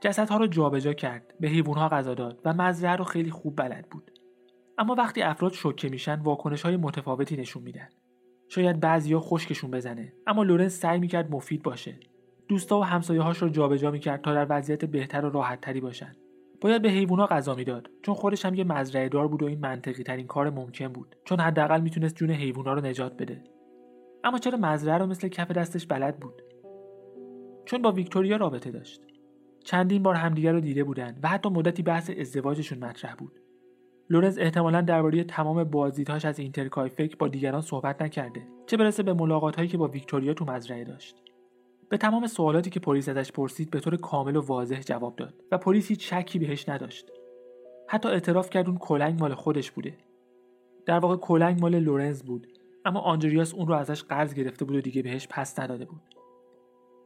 جسدها 0.00 0.36
رو 0.36 0.46
جابجا 0.46 0.92
کرد 0.92 1.34
به 1.40 1.48
حیوانها 1.48 1.88
غذا 1.88 2.14
داد 2.14 2.40
و 2.44 2.52
مزرعه 2.52 2.96
رو 2.96 3.04
خیلی 3.04 3.30
خوب 3.30 3.56
بلد 3.56 3.88
بود. 3.90 4.10
اما 4.78 4.94
وقتی 4.94 5.22
افراد 5.22 5.52
شوکه 5.52 5.88
میشن 5.88 6.20
واکنش 6.20 6.62
های 6.62 6.76
متفاوتی 6.76 7.36
نشون 7.36 7.62
میدن. 7.62 7.88
شاید 8.54 8.80
بعضیا 8.80 9.20
خشکشون 9.20 9.70
بزنه. 9.70 10.12
اما 10.26 10.42
لورنس 10.42 10.80
سعی 10.80 10.98
می‌کرد 10.98 11.30
مفید 11.30 11.62
باشه. 11.62 11.94
دوستا 12.48 12.78
و 12.78 12.84
همسایه‌هاش 12.84 13.38
رو 13.38 13.48
جابجا 13.48 13.90
می‌کرد 13.90 14.20
تا 14.20 14.34
در 14.34 14.46
وضعیت 14.50 14.84
بهتر 14.84 15.24
و 15.24 15.30
راحتتری 15.30 15.80
باشن. 15.80 16.16
باید 16.60 16.82
به 16.82 16.88
حیوونا 16.88 17.26
غذا 17.26 17.54
می‌داد 17.54 17.90
چون 18.02 18.14
خودش 18.14 18.44
هم 18.44 18.54
یه 18.54 18.64
مزرعه 18.64 19.08
دار 19.08 19.28
بود 19.28 19.42
و 19.42 19.46
این 19.46 19.60
منطقی 19.60 20.02
ترین 20.02 20.26
کار 20.26 20.50
ممکن 20.50 20.88
بود 20.88 21.16
چون 21.24 21.40
حداقل 21.40 21.80
می‌تونست 21.80 22.14
جون 22.14 22.30
حیوونا 22.30 22.72
رو 22.72 22.86
نجات 22.86 23.16
بده. 23.16 23.44
اما 24.24 24.38
چرا 24.38 24.58
مزرعه 24.58 24.98
رو 24.98 25.06
مثل 25.06 25.28
کف 25.28 25.50
دستش 25.50 25.86
بلد 25.86 26.16
بود؟ 26.20 26.42
چون 27.64 27.82
با 27.82 27.92
ویکتوریا 27.92 28.36
رابطه 28.36 28.70
داشت. 28.70 29.02
چندین 29.64 30.02
بار 30.02 30.14
همدیگر 30.14 30.52
رو 30.52 30.60
دیده 30.60 30.84
بودند 30.84 31.20
و 31.22 31.28
حتی 31.28 31.48
مدتی 31.48 31.82
بحث 31.82 32.10
ازدواجشون 32.10 32.78
مطرح 32.78 33.14
بود. 33.14 33.41
لورنز 34.12 34.38
احتمالا 34.38 34.80
درباره 34.80 35.24
تمام 35.24 35.64
بازدیدهاش 35.64 36.24
از 36.24 36.38
هینترکایفک 36.38 37.18
با 37.18 37.28
دیگران 37.28 37.60
صحبت 37.60 38.02
نکرده 38.02 38.42
چه 38.66 38.76
برسه 38.76 39.02
به 39.02 39.12
ملاقات 39.12 39.56
هایی 39.56 39.68
که 39.68 39.78
با 39.78 39.88
ویکتوریا 39.88 40.34
تو 40.34 40.44
مزرعه 40.44 40.84
داشت. 40.84 41.22
به 41.88 41.96
تمام 41.96 42.26
سوالاتی 42.26 42.70
که 42.70 42.80
پلیس 42.80 43.08
ازش 43.08 43.32
پرسید 43.32 43.70
به 43.70 43.80
طور 43.80 43.96
کامل 43.96 44.36
و 44.36 44.40
واضح 44.40 44.80
جواب 44.80 45.16
داد 45.16 45.34
و 45.52 45.58
پلیس 45.58 45.88
هیچ 45.88 46.14
شکی 46.14 46.38
بهش 46.38 46.68
نداشت. 46.68 47.10
حتی 47.88 48.08
اعتراف 48.08 48.50
کرد 48.50 48.68
اون 48.68 48.78
کلنگ 48.78 49.20
مال 49.20 49.34
خودش 49.34 49.70
بوده. 49.70 49.96
در 50.86 50.98
واقع 50.98 51.16
کلنگ 51.16 51.60
مال 51.60 51.78
لورنز 51.78 52.22
بود 52.22 52.46
اما 52.84 53.00
آندریاس 53.00 53.54
اون 53.54 53.66
رو 53.66 53.74
ازش 53.74 54.02
قرض 54.02 54.34
گرفته 54.34 54.64
بود 54.64 54.76
و 54.76 54.80
دیگه 54.80 55.02
بهش 55.02 55.28
پس 55.30 55.58
نداده 55.58 55.84
بود. 55.84 56.02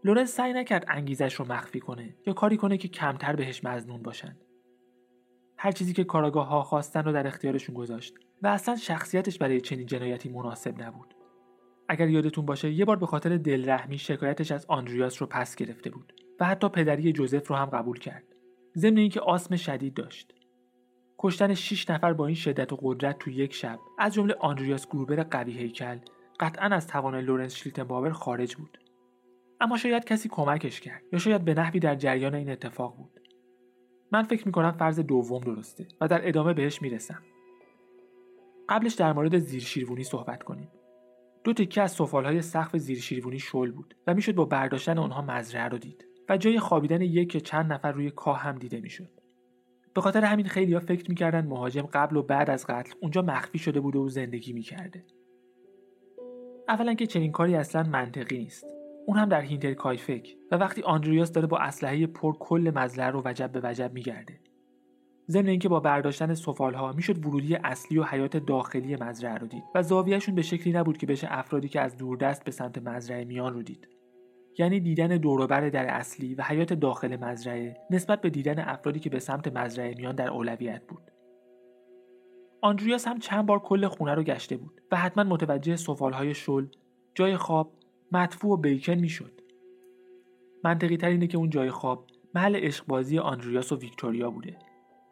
لورنز 0.05 0.31
سعی 0.31 0.53
نکرد 0.53 0.85
انگیزش 0.89 1.35
رو 1.35 1.53
مخفی 1.53 1.81
کنه 1.81 2.15
یا 2.27 2.33
کاری 2.33 2.57
کنه 2.57 2.77
که 2.77 2.89
کمتر 2.89 3.37
بهش 3.37 3.65
مزنون 3.65 4.03
باشند 4.03 4.46
هر 5.59 5.71
چیزی 5.71 5.93
که 5.93 6.05
کاراگاه 6.05 6.49
ها 6.49 6.63
خواستن 6.63 7.05
رو 7.05 7.13
در 7.13 7.27
اختیارشون 7.27 7.75
گذاشت 7.75 8.15
و 8.43 8.47
اصلا 8.47 8.77
شخصیتش 8.77 9.39
برای 9.39 9.61
چنین 9.61 9.87
جنایتی 9.87 10.29
مناسب 10.29 10.83
نبود. 10.83 11.15
اگر 11.89 12.09
یادتون 12.09 12.47
باشه 12.47 12.71
یه 12.71 12.85
بار 12.85 12.97
به 12.97 13.07
خاطر 13.07 13.37
دلرحمی 13.37 13.99
شکایتش 13.99 14.53
از 14.53 14.67
آندریاس 14.67 15.23
رو 15.23 15.29
پس 15.29 15.57
گرفته 15.57 15.91
بود 15.91 16.13
و 16.41 16.45
حتی 16.45 16.69
پدری 16.69 17.13
جوزف 17.13 17.49
رو 17.49 17.57
هم 17.57 17.67
قبول 17.67 17.99
کرد. 17.99 18.25
ضمن 18.77 18.97
اینکه 18.97 19.21
آسم 19.21 19.57
شدید 19.57 19.95
داشت. 19.95 20.33
کشتن 21.19 21.55
6 21.55 21.91
نفر 21.91 22.13
با 22.13 22.27
این 22.27 22.35
شدت 22.35 22.73
و 22.73 22.79
قدرت 22.83 23.19
تو 23.19 23.31
یک 23.31 23.55
شب 23.55 23.79
از 23.99 24.15
جمله 24.15 24.35
آندریاس 24.41 24.87
گروبر 24.87 25.23
قوی 25.23 25.53
هیکل 25.53 25.99
قطعا 26.41 26.67
از 26.67 26.87
توان 26.87 27.17
لورنس 27.21 27.55
شلیتنباور 27.55 28.13
خارج 28.13 28.57
بود. 28.57 28.79
اما 29.61 29.77
شاید 29.77 30.05
کسی 30.05 30.29
کمکش 30.29 30.81
کرد 30.81 31.03
یا 31.13 31.19
شاید 31.19 31.45
به 31.45 31.55
نحوی 31.55 31.81
در 31.81 31.95
جریان 31.95 32.35
این 32.35 32.51
اتفاق 32.51 32.97
بود. 32.97 33.15
من 34.13 34.23
فکر 34.23 34.47
می‌کنم 34.47 34.73
فرض 34.73 35.01
دوم 35.01 35.41
درسته 35.41 35.87
و 36.01 36.09
در 36.09 36.29
ادامه 36.29 36.55
بهش 36.55 36.83
می‌رسم. 36.83 37.23
قبلش 38.69 38.95
در 38.95 39.13
مورد 39.13 39.39
زیرشیروونی 39.39 40.05
صحبت 40.05 40.43
کنیم. 40.43 40.69
دو 41.45 41.53
تکه 41.53 41.83
از 41.83 41.93
سفالهای 41.93 42.43
سقف 42.43 42.77
زیرشیروونی 42.77 43.39
شل 43.39 43.71
بود 43.71 43.97
و 44.07 44.15
می‌شد 44.15 44.35
با 44.35 44.45
برداشتن 44.45 44.99
آنها 44.99 45.23
مزرعه 45.23 45.69
رو 45.69 45.79
دید 45.79 46.05
و 46.29 46.37
جای 46.37 46.59
خوابیدن 46.59 47.01
یک 47.03 47.35
یا 47.35 47.41
چند 47.41 47.73
نفر 47.73 47.93
روی 47.93 48.11
کاه 48.11 48.39
هم 48.39 48.59
دیده 48.59 48.81
می‌شد. 48.81 49.11
به 49.95 50.01
خاطر 50.01 50.25
همین 50.25 50.47
خیلی 50.47 50.75
ها 50.75 50.81
فکر 50.81 51.09
می‌کردن 51.09 51.47
مهاجم 51.47 51.83
قبل 51.83 52.17
و 52.17 52.23
بعد 52.23 52.51
از 52.51 52.67
قتل 52.67 52.93
اونجا 53.01 53.23
مخفی 53.23 53.59
شده 53.59 53.81
بوده 53.81 53.99
و 53.99 54.09
زندگی 54.09 54.53
می‌کرده. 54.53 55.05
اولا 56.69 56.95
که 56.95 57.07
چنین 57.07 57.33
کاری 57.33 57.55
اصلا 57.55 57.83
منطقی 57.83 58.39
نیست. 58.39 58.67
اون 59.07 59.19
هم 59.19 59.29
در 59.29 59.41
هینتر 59.41 59.75
کایفک 59.75 60.37
و 60.51 60.57
وقتی 60.57 60.83
آندریاس 60.83 61.33
داره 61.33 61.47
با 61.47 61.59
اسلحه 61.59 62.07
پر 62.07 62.33
کل 62.33 62.73
مزرعه 62.75 63.11
رو 63.11 63.23
وجب 63.25 63.53
به 63.53 63.61
وجب 63.65 63.93
میگرده. 63.93 64.41
ضمن 65.29 65.49
اینکه 65.49 65.69
با 65.69 65.81
برداشتن 65.81 66.35
سفالها 66.35 66.93
می‌شد 66.93 67.27
ورودی 67.27 67.55
اصلی 67.55 67.99
و 67.99 68.05
حیات 68.05 68.37
داخلی 68.37 68.97
مزرعه 68.97 69.35
رو 69.35 69.47
دید 69.47 69.63
و 69.75 69.83
زاویهشون 69.83 70.35
به 70.35 70.43
شکلی 70.43 70.73
نبود 70.73 70.99
که 70.99 71.07
بشه 71.07 71.27
افرادی 71.31 71.69
که 71.69 71.81
از 71.81 71.97
دوردست 71.97 72.45
به 72.45 72.51
سمت 72.51 72.79
مزرعه 72.79 73.25
میان 73.25 73.55
رو 73.55 73.63
دید. 73.63 73.89
یعنی 74.59 74.81
دیدن 74.81 75.09
دوروبر 75.09 75.69
در 75.69 75.87
اصلی 75.87 76.35
و 76.35 76.43
حیات 76.43 76.73
داخل 76.73 77.17
مزرعه 77.17 77.77
نسبت 77.91 78.21
به 78.21 78.31
دیدن 78.31 78.59
افرادی 78.59 79.01
که 79.01 79.11
به 79.11 79.19
سمت 79.19 79.57
مزرعه 79.57 79.95
میان 79.95 80.15
در 80.15 80.31
اولویت 80.31 80.83
بود. 80.89 81.11
آندریاس 82.63 83.09
هم 83.09 83.19
چند 83.19 83.47
بار 83.47 83.59
کل 83.59 83.89
خونه 83.89 84.15
رو 84.15 84.23
گشته 84.23 84.57
بود 84.57 84.81
و 84.93 84.97
حتما 84.97 85.25
متوجه 85.25 85.77
سفالهای 85.77 86.35
شل 86.35 86.67
جای 87.15 87.37
خواب 87.37 87.73
مدفوع 88.13 88.53
و 88.53 88.57
بیکن 88.57 88.95
می‌شد. 88.95 89.41
منطقی 90.65 90.97
تر 90.97 91.09
اینه 91.09 91.27
که 91.27 91.39
اون 91.39 91.51
جای 91.51 91.71
خواب 91.71 92.07
محل 92.35 92.57
عشقبازی 92.57 93.19
آندریاس 93.19 93.73
و 93.73 93.77
ویکتوریا 93.77 94.31
بوده. 94.31 94.59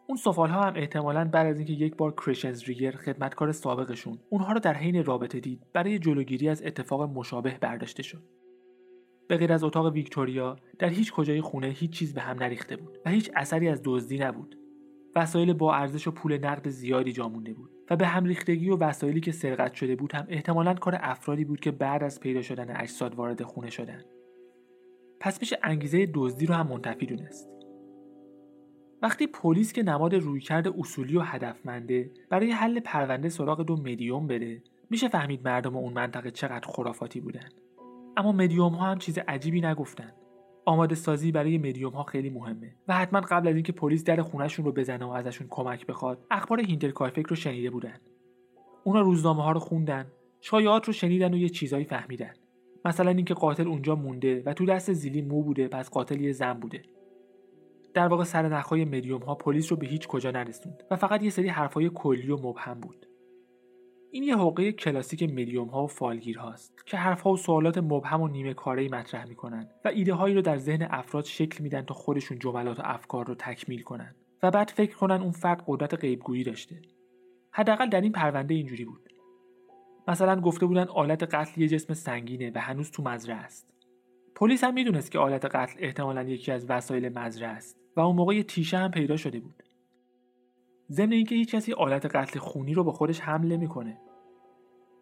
اون 0.06 0.16
سفال 0.16 0.50
ها 0.50 0.62
هم 0.62 0.72
احتمالا 0.76 1.24
بعد 1.24 1.46
از 1.46 1.58
اینکه 1.58 1.72
یک 1.72 1.96
بار 1.96 2.12
کریشنز 2.12 2.64
ریگر 2.64 2.90
خدمتکار 2.90 3.52
سابقشون 3.52 4.18
اونها 4.30 4.52
رو 4.52 4.60
در 4.60 4.74
حین 4.74 5.04
رابطه 5.04 5.40
دید 5.40 5.62
برای 5.72 5.98
جلوگیری 5.98 6.48
از 6.48 6.62
اتفاق 6.62 7.02
مشابه 7.02 7.58
برداشته 7.60 8.02
شد. 8.02 8.22
به 9.28 9.36
غیر 9.36 9.52
از 9.52 9.64
اتاق 9.64 9.92
ویکتوریا 9.92 10.56
در 10.78 10.88
هیچ 10.88 11.12
کجای 11.12 11.40
خونه 11.40 11.66
هیچ 11.66 11.90
چیز 11.90 12.14
به 12.14 12.20
هم 12.20 12.36
نریخته 12.36 12.76
بود 12.76 12.98
و 13.06 13.10
هیچ 13.10 13.30
اثری 13.36 13.68
از 13.68 13.80
دزدی 13.84 14.18
نبود. 14.18 14.58
وسایل 15.16 15.52
با 15.52 15.74
ارزش 15.74 16.06
و 16.08 16.10
پول 16.10 16.38
نقد 16.38 16.68
زیادی 16.68 17.12
جا 17.12 17.28
مونده 17.28 17.54
بود. 17.54 17.70
و 17.90 17.96
به 17.96 18.06
هم 18.06 18.24
ریختگی 18.24 18.70
و 18.70 18.76
وسایلی 18.76 19.20
که 19.20 19.32
سرقت 19.32 19.74
شده 19.74 19.96
بود 19.96 20.14
هم 20.14 20.26
احتمالا 20.28 20.74
کار 20.74 20.98
افرادی 21.00 21.44
بود 21.44 21.60
که 21.60 21.70
بعد 21.70 22.04
از 22.04 22.20
پیدا 22.20 22.42
شدن 22.42 22.76
اجساد 22.76 23.14
وارد 23.14 23.42
خونه 23.42 23.70
شدن. 23.70 24.04
پس 25.20 25.40
میشه 25.40 25.58
انگیزه 25.62 26.08
دزدی 26.14 26.46
رو 26.46 26.54
هم 26.54 26.66
منتفی 26.66 27.06
دونست. 27.06 27.48
وقتی 29.02 29.26
پلیس 29.26 29.72
که 29.72 29.82
نماد 29.82 30.14
رویکرد 30.14 30.68
اصولی 30.68 31.16
و 31.16 31.20
هدفمنده 31.20 32.10
برای 32.30 32.50
حل 32.50 32.80
پرونده 32.80 33.28
سراغ 33.28 33.62
دو 33.62 33.76
مدیوم 33.76 34.26
بره 34.26 34.62
میشه 34.90 35.08
فهمید 35.08 35.44
مردم 35.44 35.76
اون 35.76 35.92
منطقه 35.92 36.30
چقدر 36.30 36.68
خرافاتی 36.68 37.20
بودن. 37.20 37.48
اما 38.16 38.32
مدیوم 38.32 38.74
ها 38.74 38.86
هم 38.86 38.98
چیز 38.98 39.18
عجیبی 39.18 39.60
نگفتن. 39.60 40.12
آماده 40.66 40.94
سازی 40.94 41.32
برای 41.32 41.58
مدیوم 41.58 41.92
ها 41.92 42.02
خیلی 42.02 42.30
مهمه 42.30 42.74
و 42.88 42.94
حتما 42.94 43.20
قبل 43.20 43.48
از 43.48 43.54
اینکه 43.54 43.72
پلیس 43.72 44.04
در 44.04 44.22
خونهشون 44.22 44.64
رو 44.64 44.72
بزنه 44.72 45.04
و 45.04 45.08
ازشون 45.08 45.46
کمک 45.50 45.86
بخواد 45.86 46.26
اخبار 46.30 46.60
هینترکایفک 46.60 47.26
رو 47.26 47.36
شنیده 47.36 47.70
بودن. 47.70 47.98
اونا 48.84 49.00
روزنامه 49.00 49.42
ها 49.42 49.52
رو 49.52 49.60
خوندن 49.60 50.06
شایعات 50.40 50.86
رو 50.86 50.92
شنیدن 50.92 51.34
و 51.34 51.36
یه 51.36 51.48
چیزایی 51.48 51.84
فهمیدن. 51.84 52.32
مثلا 52.84 53.10
اینکه 53.10 53.34
قاتل 53.34 53.68
اونجا 53.68 53.94
مونده 53.94 54.42
و 54.46 54.52
تو 54.52 54.66
دست 54.66 54.92
زیلی 54.92 55.22
مو 55.22 55.42
بوده 55.42 55.68
پس 55.68 55.90
قاتل 55.90 56.20
یه 56.20 56.32
زن 56.32 56.52
بوده. 56.52 56.82
در 57.94 58.08
واقع 58.08 58.24
سر 58.24 58.48
نخهای 58.48 58.84
مدیوم 58.84 59.22
ها 59.22 59.34
پلیس 59.34 59.72
رو 59.72 59.78
به 59.78 59.86
هیچ 59.86 60.06
کجا 60.06 60.30
نرسوند 60.30 60.82
و 60.90 60.96
فقط 60.96 61.22
یه 61.22 61.30
سری 61.30 61.48
حرفای 61.48 61.90
کلی 61.94 62.30
و 62.30 62.36
مبهم 62.36 62.80
بود. 62.80 63.06
این 64.14 64.22
یه 64.22 64.36
حقه 64.36 64.72
کلاسیک 64.72 65.22
مدیوم 65.22 65.68
ها 65.68 65.84
و 65.84 65.86
فالگیر 65.86 66.38
هاست 66.38 66.86
که 66.86 66.96
حرفها 66.96 67.30
و 67.30 67.36
سوالات 67.36 67.78
مبهم 67.78 68.20
و 68.20 68.28
نیمه 68.28 68.54
کاره 68.54 68.88
مطرح 68.88 69.28
می‌کنن 69.28 69.68
و 69.84 69.88
ایده 69.88 70.14
هایی 70.14 70.34
رو 70.34 70.42
در 70.42 70.56
ذهن 70.56 70.86
افراد 70.90 71.24
شکل 71.24 71.62
میدن 71.62 71.82
تا 71.82 71.94
خودشون 71.94 72.38
جملات 72.38 72.78
و 72.78 72.82
افکار 72.84 73.26
رو 73.26 73.34
تکمیل 73.34 73.82
کنن 73.82 74.14
و 74.42 74.50
بعد 74.50 74.70
فکر 74.70 74.96
کنن 74.96 75.22
اون 75.22 75.30
فرد 75.30 75.64
قدرت 75.66 75.94
غیبگویی 75.94 76.44
داشته. 76.44 76.82
حداقل 77.50 77.88
در 77.88 78.00
این 78.00 78.12
پرونده 78.12 78.54
اینجوری 78.54 78.84
بود. 78.84 79.08
مثلا 80.08 80.40
گفته 80.40 80.66
بودن 80.66 80.86
آلت 80.88 81.34
قتل 81.34 81.60
یه 81.60 81.68
جسم 81.68 81.94
سنگینه 81.94 82.52
و 82.54 82.58
هنوز 82.58 82.90
تو 82.90 83.02
مزرعه 83.02 83.36
است. 83.36 83.70
پلیس 84.34 84.64
هم 84.64 84.74
می‌دونست 84.74 85.10
که 85.10 85.18
آلت 85.18 85.44
قتل 85.44 85.76
احتمالا 85.78 86.22
یکی 86.22 86.52
از 86.52 86.70
وسایل 86.70 87.18
مزرعه 87.18 87.50
است 87.50 87.80
و 87.96 88.00
اون 88.00 88.16
موقع 88.16 88.34
یه 88.34 88.42
تیشه 88.42 88.78
هم 88.78 88.90
پیدا 88.90 89.16
شده 89.16 89.40
بود. 89.40 89.62
ضمن 90.90 91.12
اینکه 91.12 91.34
هیچ 91.34 91.54
کسی 91.54 91.72
آلت 91.72 92.06
قتل 92.06 92.38
خونی 92.38 92.74
رو 92.74 92.84
به 92.84 92.92
خودش 92.92 93.20
حمل 93.20 93.52
نمی‌کنه. 93.52 94.00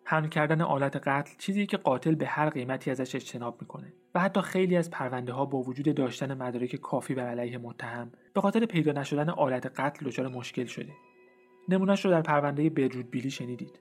حمل 0.04 0.28
کردن 0.28 0.60
آلت 0.60 0.96
قتل 0.96 1.34
چیزی 1.38 1.66
که 1.66 1.76
قاتل 1.76 2.14
به 2.14 2.26
هر 2.26 2.50
قیمتی 2.50 2.90
ازش 2.90 3.14
اجتناب 3.14 3.60
می‌کنه 3.60 3.92
و 4.14 4.20
حتی 4.20 4.40
خیلی 4.40 4.76
از 4.76 4.90
پرونده 4.90 5.32
ها 5.32 5.44
با 5.44 5.62
وجود 5.62 5.94
داشتن 5.94 6.34
مدارک 6.34 6.76
کافی 6.76 7.14
بر 7.14 7.26
علیه 7.26 7.58
متهم 7.58 8.12
به 8.34 8.40
خاطر 8.40 8.66
پیدا 8.66 8.92
نشدن 8.92 9.30
آلت 9.30 9.80
قتل 9.80 10.06
دچار 10.06 10.28
مشکل 10.28 10.64
شده. 10.64 10.92
نمونهش 11.68 12.04
رو 12.04 12.10
در 12.10 12.22
پرونده 12.22 12.70
بدرود 12.70 13.10
بیلی 13.10 13.30
شنیدید. 13.30 13.80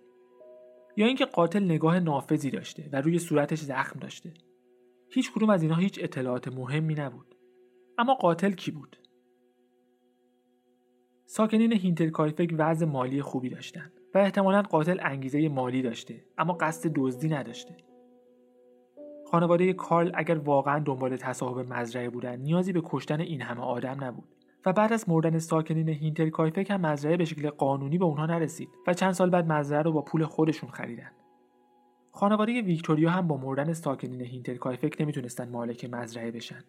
یا 0.97 1.05
اینکه 1.05 1.25
قاتل 1.25 1.63
نگاه 1.63 1.99
نافذی 1.99 2.49
داشته 2.49 2.89
و 2.91 3.01
روی 3.01 3.19
صورتش 3.19 3.59
زخم 3.59 3.99
داشته. 3.99 4.33
هیچ 5.09 5.31
کدوم 5.31 5.49
از 5.49 5.63
اینها 5.63 5.81
هیچ 5.81 5.99
اطلاعات 6.03 6.47
مهمی 6.47 6.93
نبود. 6.93 7.35
اما 7.97 8.13
قاتل 8.13 8.51
کی 8.51 8.71
بود؟ 8.71 8.97
ساکنین 11.33 11.73
هینترکایفک 11.73 12.55
وضع 12.57 12.85
مالی 12.85 13.21
خوبی 13.21 13.49
داشتند 13.49 13.91
و 14.15 14.17
احتمالا 14.17 14.61
قاتل 14.61 14.99
انگیزه 15.01 15.49
مالی 15.49 15.81
داشته 15.81 16.25
اما 16.37 16.53
قصد 16.53 16.91
دزدی 16.95 17.29
نداشته. 17.29 17.77
خانواده 19.31 19.73
کارل 19.73 20.11
اگر 20.13 20.37
واقعا 20.37 20.79
دنبال 20.79 21.15
تصاحب 21.15 21.73
مزرعه 21.73 22.09
بودن 22.09 22.35
نیازی 22.35 22.73
به 22.73 22.81
کشتن 22.85 23.19
این 23.19 23.41
همه 23.41 23.61
آدم 23.61 24.03
نبود. 24.03 24.35
و 24.65 24.73
بعد 24.73 24.93
از 24.93 25.09
مردن 25.09 25.39
ساکنین 25.39 25.89
هینترکایفک 25.89 26.71
هم 26.71 26.81
مزرعه 26.81 27.17
به 27.17 27.25
شکل 27.25 27.49
قانونی 27.49 27.97
به 27.97 28.05
اونها 28.05 28.25
نرسید 28.25 28.69
و 28.87 28.93
چند 28.93 29.11
سال 29.11 29.29
بعد 29.29 29.51
مزرعه 29.51 29.81
رو 29.81 29.91
با 29.91 30.01
پول 30.01 30.25
خودشون 30.25 30.69
خریدن. 30.69 31.11
خانواده 32.11 32.61
ویکتوریا 32.61 33.09
هم 33.09 33.27
با 33.27 33.37
مردن 33.37 33.73
ساکنین 33.73 34.21
هینترکایفک 34.21 35.01
نمی‌تونستن 35.01 35.49
مالک 35.49 35.85
مزرعه 35.85 36.31
بشن. 36.31 36.63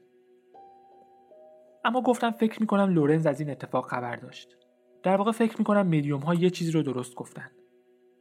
اما 1.84 2.00
گفتم 2.00 2.30
فکر 2.30 2.60
می‌کنم 2.60 2.94
لورنز 2.94 3.26
از 3.26 3.40
این 3.40 3.50
اتفاق 3.50 3.88
خبر 3.88 4.16
داشت. 4.16 4.56
در 5.02 5.16
واقع 5.16 5.32
فکر 5.32 5.58
می‌کنم 5.58 5.86
میدیوم 5.86 6.20
ها 6.20 6.34
یه 6.34 6.50
چیزی 6.50 6.72
رو 6.72 6.82
درست 6.82 7.14
گفتن. 7.14 7.50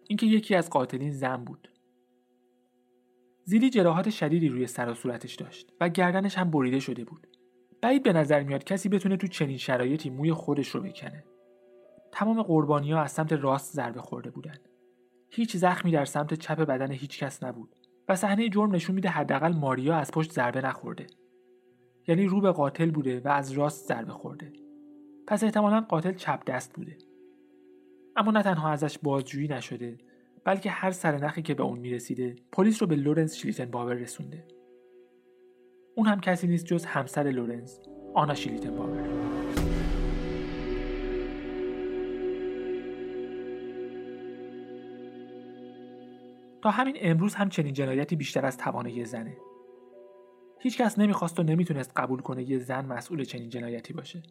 اینکه 0.08 0.26
یکی 0.26 0.56
از 0.56 0.70
قاتلین 0.70 1.12
زن 1.12 1.38
بود. 1.38 1.68
زیلی 3.44 3.70
جراحات 3.70 4.10
شدیدی 4.10 4.50
روی 4.50 4.68
سر 4.68 4.90
و 4.90 4.94
صورتش 4.94 5.36
داشت 5.36 5.74
و 5.82 5.90
گردنش 5.90 6.38
هم 6.38 6.52
بریده 6.52 6.80
شده 6.80 7.04
بود. 7.04 7.28
بعید 7.82 8.04
به 8.04 8.14
نظر 8.14 8.44
میاد 8.44 8.64
کسی 8.64 8.90
بتونه 8.90 9.18
تو 9.18 9.28
چنین 9.28 9.58
شرایطی 9.58 10.10
موی 10.10 10.34
خودش 10.34 10.68
رو 10.68 10.82
بکنه. 10.82 11.24
تمام 12.12 12.42
قربانی 12.42 12.92
ها 12.92 13.02
از 13.02 13.12
سمت 13.12 13.34
راست 13.34 13.74
ضربه 13.74 14.02
خورده 14.02 14.30
بودند 14.30 14.70
هیچ 15.30 15.58
زخمی 15.58 15.92
در 15.92 16.06
سمت 16.06 16.34
چپ 16.34 16.60
بدن 16.60 16.92
هیچ 16.92 17.24
کس 17.24 17.44
نبود 17.44 17.76
و 18.10 18.16
صحنه 18.16 18.50
جرم 18.50 18.76
نشون 18.76 18.96
میده 18.96 19.10
حداقل 19.10 19.54
ماریا 19.54 19.96
از 19.96 20.12
پشت 20.12 20.32
ضربه 20.32 20.62
نخورده. 20.62 21.08
یعنی 22.12 22.26
رو 22.26 22.42
به 22.42 22.52
قاتل 22.52 22.92
بوده 22.92 23.20
و 23.20 23.28
از 23.28 23.52
راست 23.52 23.88
ضربه 23.88 24.12
خورده. 24.12 24.54
پس 25.28 25.44
احتمالا 25.44 25.82
قاتل 25.82 26.14
چپ 26.14 26.44
دست 26.46 26.74
بوده. 26.74 26.98
اما 28.16 28.32
نه 28.32 28.44
تنها 28.44 28.70
ازش 28.70 28.98
بازجویی 28.98 29.48
نشده 29.48 29.98
بلکه 30.44 30.70
هر 30.70 30.92
سرنخی 30.92 31.42
که 31.42 31.54
به 31.54 31.64
اون 31.64 31.80
می‌رسیده 31.80 32.36
پلیس 32.52 32.82
رو 32.82 32.88
به 32.88 32.96
لورنس 32.96 33.36
شلیتن 33.36 33.66
باور 33.66 33.94
رسونده. 33.94 34.48
اون 35.96 36.08
هم 36.08 36.20
کسی 36.20 36.48
نیست 36.48 36.66
جز 36.66 36.86
همسر 36.86 37.24
لورنس 37.24 37.82
آنا 38.14 38.34
شلیتن 38.34 38.76
باور 38.76 39.08
تا 46.62 46.70
همین 46.70 46.96
امروز 47.02 47.36
هم 47.36 47.50
چنین 47.50 47.74
جنایتی 47.74 48.16
بیشتر 48.16 48.46
از 48.46 48.58
توانه 48.58 49.04
زنه. 49.04 49.38
هیچکس 50.64 51.00
نمی‌خواست 51.00 51.40
و 51.40 51.44
نمی‌تونست 51.44 51.92
قبول 51.96 52.20
کنه 52.20 52.50
یه 52.50 52.60
زن 52.60 52.86
مسئول 52.86 53.24
چنین 53.24 53.50
جنایتی 53.50 53.94
باشه 53.94 54.24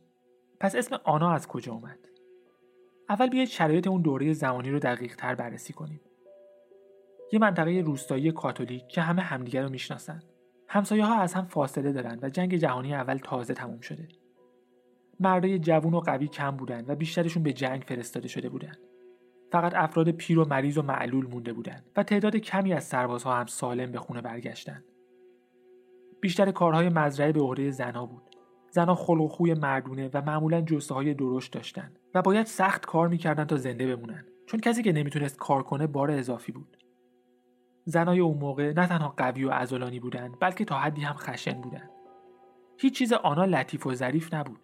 پس 0.60 0.76
اسم 0.76 0.96
آنا 1.04 1.32
از 1.32 1.48
کجا 1.48 1.72
اومد 1.72 1.98
اول 3.08 3.28
بیاید 3.28 3.48
شرایط 3.48 3.86
اون 3.86 4.02
دوره 4.02 4.32
زمانی 4.32 4.70
رو 4.70 4.78
دقیق 4.78 5.16
تر 5.16 5.34
بررسی 5.34 5.72
کنیم. 5.72 6.00
یه 7.32 7.38
منطقه 7.38 7.80
روستایی 7.80 8.32
کاتولیک 8.32 8.88
که 8.88 9.00
همه 9.00 9.22
همدیگر 9.22 9.62
رو 9.62 9.68
می‌شناسن. 9.68 10.22
همسایه 10.68 11.04
ها 11.04 11.14
از 11.14 11.34
هم 11.34 11.44
فاصله 11.44 11.92
دارن 11.92 12.18
و 12.22 12.28
جنگ 12.28 12.56
جهانی 12.56 12.94
اول 12.94 13.16
تازه 13.16 13.54
تموم 13.54 13.80
شده. 13.80 14.08
مردای 15.20 15.58
جوون 15.58 15.94
و 15.94 16.00
قوی 16.00 16.28
کم 16.28 16.50
بودن 16.50 16.84
و 16.88 16.94
بیشترشون 16.94 17.42
به 17.42 17.52
جنگ 17.52 17.82
فرستاده 17.82 18.28
شده 18.28 18.48
بودن. 18.48 18.74
فقط 19.52 19.74
افراد 19.74 20.10
پیر 20.10 20.38
و 20.38 20.44
مریض 20.44 20.78
و 20.78 20.82
معلول 20.82 21.26
مونده 21.26 21.52
بودند 21.52 21.90
و 21.96 22.02
تعداد 22.02 22.36
کمی 22.36 22.72
از 22.72 22.84
سربازها 22.84 23.36
هم 23.36 23.46
سالم 23.46 23.92
به 23.92 23.98
خونه 23.98 24.20
برگشتن. 24.20 24.84
بیشتر 26.20 26.50
کارهای 26.50 26.88
مزرعه 26.88 27.32
به 27.32 27.40
عهده 27.40 27.70
زنها 27.70 28.06
بود. 28.06 28.22
زنها 28.70 28.94
خلق 28.94 29.20
و 29.20 29.28
خوی 29.28 29.54
مردونه 29.54 30.10
و 30.14 30.22
معمولا 30.22 30.60
جسته 30.60 30.94
های 30.94 31.14
درشت 31.14 31.52
داشتند 31.52 31.98
و 32.14 32.22
باید 32.22 32.46
سخت 32.46 32.86
کار 32.86 33.08
می‌کردن 33.08 33.44
تا 33.44 33.56
زنده 33.56 33.96
بمونن 33.96 34.24
چون 34.46 34.60
کسی 34.60 34.82
که 34.82 34.92
نمی‌تونست 34.92 35.36
کار 35.36 35.62
کنه 35.62 35.86
بار 35.86 36.10
اضافی 36.10 36.52
بود. 36.52 36.76
زنای 37.84 38.20
اون 38.20 38.38
موقع 38.38 38.72
نه 38.72 38.86
تنها 38.86 39.14
قوی 39.16 39.44
و 39.44 39.50
عضلانی 39.50 40.00
بودند 40.00 40.36
بلکه 40.40 40.64
تا 40.64 40.78
حدی 40.78 41.00
هم 41.00 41.14
خشن 41.14 41.60
بودند. 41.60 41.90
هیچ 42.78 42.98
چیز 42.98 43.12
آنها 43.12 43.44
لطیف 43.44 43.86
و 43.86 43.94
ظریف 43.94 44.34
نبود. 44.34 44.60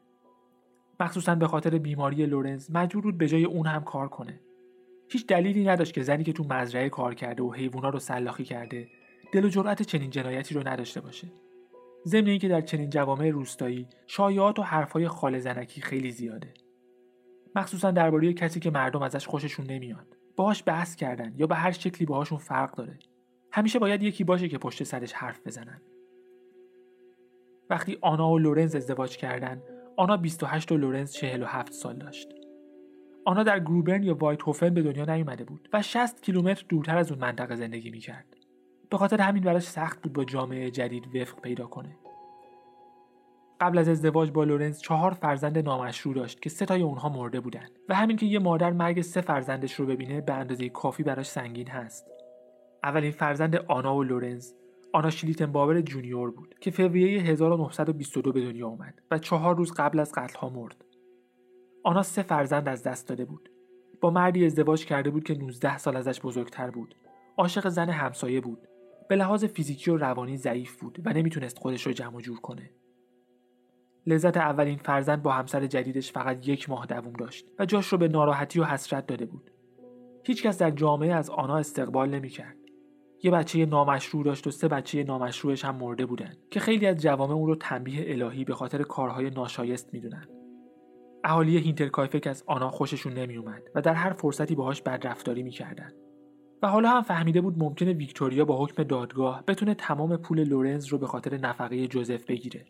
مخصوصا 1.00 1.34
به 1.34 1.46
خاطر 1.46 1.78
بیماری 1.78 2.26
لورنز 2.26 2.70
مجبور 2.70 3.02
بود 3.02 3.18
به 3.18 3.28
جای 3.28 3.44
اون 3.44 3.66
هم 3.66 3.84
کار 3.84 4.08
کنه. 4.08 4.40
هیچ 5.08 5.26
دلیلی 5.26 5.64
نداشت 5.64 5.94
که 5.94 6.02
زنی 6.02 6.24
که 6.24 6.32
تو 6.32 6.44
مزرعه 6.44 6.88
کار 6.88 7.14
کرده 7.14 7.42
و 7.42 7.52
حیوونا 7.52 7.88
رو 7.88 7.98
سلاخی 7.98 8.44
کرده 8.44 8.88
دل 9.32 9.44
و 9.44 9.48
جرأت 9.48 9.82
چنین 9.82 10.10
جنایتی 10.10 10.54
رو 10.54 10.68
نداشته 10.68 11.00
باشه. 11.00 11.28
ضمن 12.06 12.26
اینکه 12.26 12.48
در 12.48 12.60
چنین 12.60 12.90
جوامع 12.90 13.30
روستایی 13.30 13.88
شایعات 14.06 14.58
و 14.58 14.62
حرفهای 14.62 15.08
خال 15.08 15.38
زنکی 15.38 15.80
خیلی 15.80 16.10
زیاده. 16.10 16.54
مخصوصا 17.54 17.90
درباره 17.90 18.32
کسی 18.32 18.60
که 18.60 18.70
مردم 18.70 19.02
ازش 19.02 19.26
خوششون 19.26 19.66
نمیاد. 19.66 20.16
باهاش 20.36 20.62
بحث 20.66 20.96
کردن 20.96 21.34
یا 21.36 21.46
به 21.46 21.54
هر 21.54 21.70
شکلی 21.70 22.06
باهاشون 22.06 22.38
فرق 22.38 22.74
داره. 22.74 22.98
همیشه 23.52 23.78
باید 23.78 24.02
یکی 24.02 24.24
باشه 24.24 24.48
که 24.48 24.58
پشت 24.58 24.82
سرش 24.82 25.12
حرف 25.12 25.46
بزنن. 25.46 25.80
وقتی 27.70 27.98
آنا 28.00 28.30
و 28.30 28.38
لورنز 28.38 28.74
ازدواج 28.74 29.16
کردن، 29.16 29.62
آنا 29.96 30.16
28 30.16 30.72
و 30.72 30.76
لورنز 30.76 31.12
47 31.12 31.72
سال 31.72 31.96
داشت. 31.98 32.28
آنا 33.24 33.42
در 33.42 33.60
گروبرن 33.60 34.02
یا 34.02 34.14
وایت 34.14 34.42
هوفن 34.42 34.74
به 34.74 34.82
دنیا 34.82 35.04
نیومده 35.04 35.44
بود 35.44 35.68
و 35.72 35.82
60 35.82 36.22
کیلومتر 36.22 36.64
دورتر 36.68 36.98
از 36.98 37.12
اون 37.12 37.20
منطقه 37.20 37.56
زندگی 37.56 37.90
می‌کرد. 37.90 38.45
به 38.90 38.96
خاطر 38.96 39.20
همین 39.20 39.42
براش 39.42 39.62
سخت 39.62 40.02
بود 40.02 40.12
با 40.12 40.24
جامعه 40.24 40.70
جدید 40.70 41.16
وفق 41.16 41.40
پیدا 41.40 41.66
کنه. 41.66 41.96
قبل 43.60 43.78
از 43.78 43.88
ازدواج 43.88 44.30
با 44.30 44.44
لورنز 44.44 44.80
چهار 44.80 45.10
فرزند 45.10 45.58
نامشروع 45.58 46.14
داشت 46.14 46.42
که 46.42 46.50
سه 46.50 46.66
تای 46.66 46.82
اونها 46.82 47.08
مرده 47.08 47.40
بودن 47.40 47.68
و 47.88 47.94
همین 47.94 48.16
که 48.16 48.26
یه 48.26 48.38
مادر 48.38 48.72
مرگ 48.72 49.00
سه 49.00 49.20
فرزندش 49.20 49.74
رو 49.74 49.86
ببینه 49.86 50.20
به 50.20 50.32
اندازه 50.32 50.68
کافی 50.68 51.02
براش 51.02 51.26
سنگین 51.26 51.68
هست. 51.68 52.06
اولین 52.84 53.10
فرزند 53.10 53.56
آنا 53.56 53.96
و 53.96 54.02
لورنز 54.02 54.52
آنا 54.92 55.10
شلیتن 55.10 55.52
بابر 55.52 55.80
جونیور 55.80 56.30
بود 56.30 56.54
که 56.60 56.70
فوریه 56.70 57.20
1922 57.20 58.32
به 58.32 58.40
دنیا 58.40 58.68
اومد 58.68 59.02
و 59.10 59.18
چهار 59.18 59.56
روز 59.56 59.72
قبل 59.72 60.00
از 60.00 60.12
قتل 60.12 60.38
ها 60.38 60.48
مرد. 60.48 60.84
آنا 61.84 62.02
سه 62.02 62.22
فرزند 62.22 62.68
از 62.68 62.82
دست 62.82 63.08
داده 63.08 63.24
بود. 63.24 63.50
با 64.00 64.10
مردی 64.10 64.46
ازدواج 64.46 64.84
کرده 64.84 65.10
بود 65.10 65.24
که 65.24 65.34
19 65.34 65.78
سال 65.78 65.96
ازش 65.96 66.20
بزرگتر 66.20 66.70
بود. 66.70 66.94
عاشق 67.36 67.68
زن 67.68 67.88
همسایه 67.88 68.40
بود. 68.40 68.68
به 69.08 69.16
لحاظ 69.16 69.44
فیزیکی 69.44 69.90
و 69.90 69.96
روانی 69.96 70.36
ضعیف 70.36 70.80
بود 70.80 70.98
و 71.04 71.12
نمی‌تونست 71.12 71.58
خودش 71.58 71.86
رو 71.86 71.92
جمع 71.92 72.20
جور 72.20 72.40
کنه. 72.40 72.70
لذت 74.06 74.36
اولین 74.36 74.76
فرزند 74.76 75.22
با 75.22 75.32
همسر 75.32 75.66
جدیدش 75.66 76.12
فقط 76.12 76.48
یک 76.48 76.70
ماه 76.70 76.86
دووم 76.86 77.12
داشت 77.12 77.46
و 77.58 77.66
جاش 77.66 77.86
رو 77.86 77.98
به 77.98 78.08
ناراحتی 78.08 78.60
و 78.60 78.64
حسرت 78.64 79.06
داده 79.06 79.26
بود. 79.26 79.50
هیچکس 80.24 80.58
در 80.58 80.70
جامعه 80.70 81.14
از 81.14 81.30
آنا 81.30 81.58
استقبال 81.58 82.10
نمی‌کرد. 82.10 82.56
یه 83.22 83.30
بچه 83.30 83.66
نامشروع 83.66 84.24
داشت 84.24 84.46
و 84.46 84.50
سه 84.50 84.68
بچه 84.68 85.04
نامشروعش 85.04 85.64
هم 85.64 85.76
مرده 85.76 86.06
بودن 86.06 86.36
که 86.50 86.60
خیلی 86.60 86.86
از 86.86 86.96
جوامع 86.96 87.34
اون 87.34 87.46
رو 87.46 87.56
تنبیه 87.56 88.04
الهی 88.12 88.44
به 88.44 88.54
خاطر 88.54 88.82
کارهای 88.82 89.30
ناشایست 89.30 89.94
می‌دونن. 89.94 90.28
اهالی 91.24 91.58
هینترکایفک 91.58 92.26
از 92.26 92.44
آنا 92.46 92.70
خوششون 92.70 93.12
نمیومد 93.12 93.62
و 93.74 93.80
در 93.80 93.94
هر 93.94 94.12
فرصتی 94.12 94.54
باهاش 94.54 94.82
بدرفتاری 94.82 95.42
می‌کردن. 95.42 95.92
و 96.62 96.68
حالا 96.68 96.90
هم 96.90 97.02
فهمیده 97.02 97.40
بود 97.40 97.58
ممکنه 97.58 97.92
ویکتوریا 97.92 98.44
با 98.44 98.64
حکم 98.64 98.82
دادگاه 98.82 99.44
بتونه 99.46 99.74
تمام 99.74 100.16
پول 100.16 100.44
لورنز 100.44 100.86
رو 100.86 100.98
به 100.98 101.06
خاطر 101.06 101.36
نفقه 101.36 101.86
جوزف 101.86 102.24
بگیره. 102.24 102.64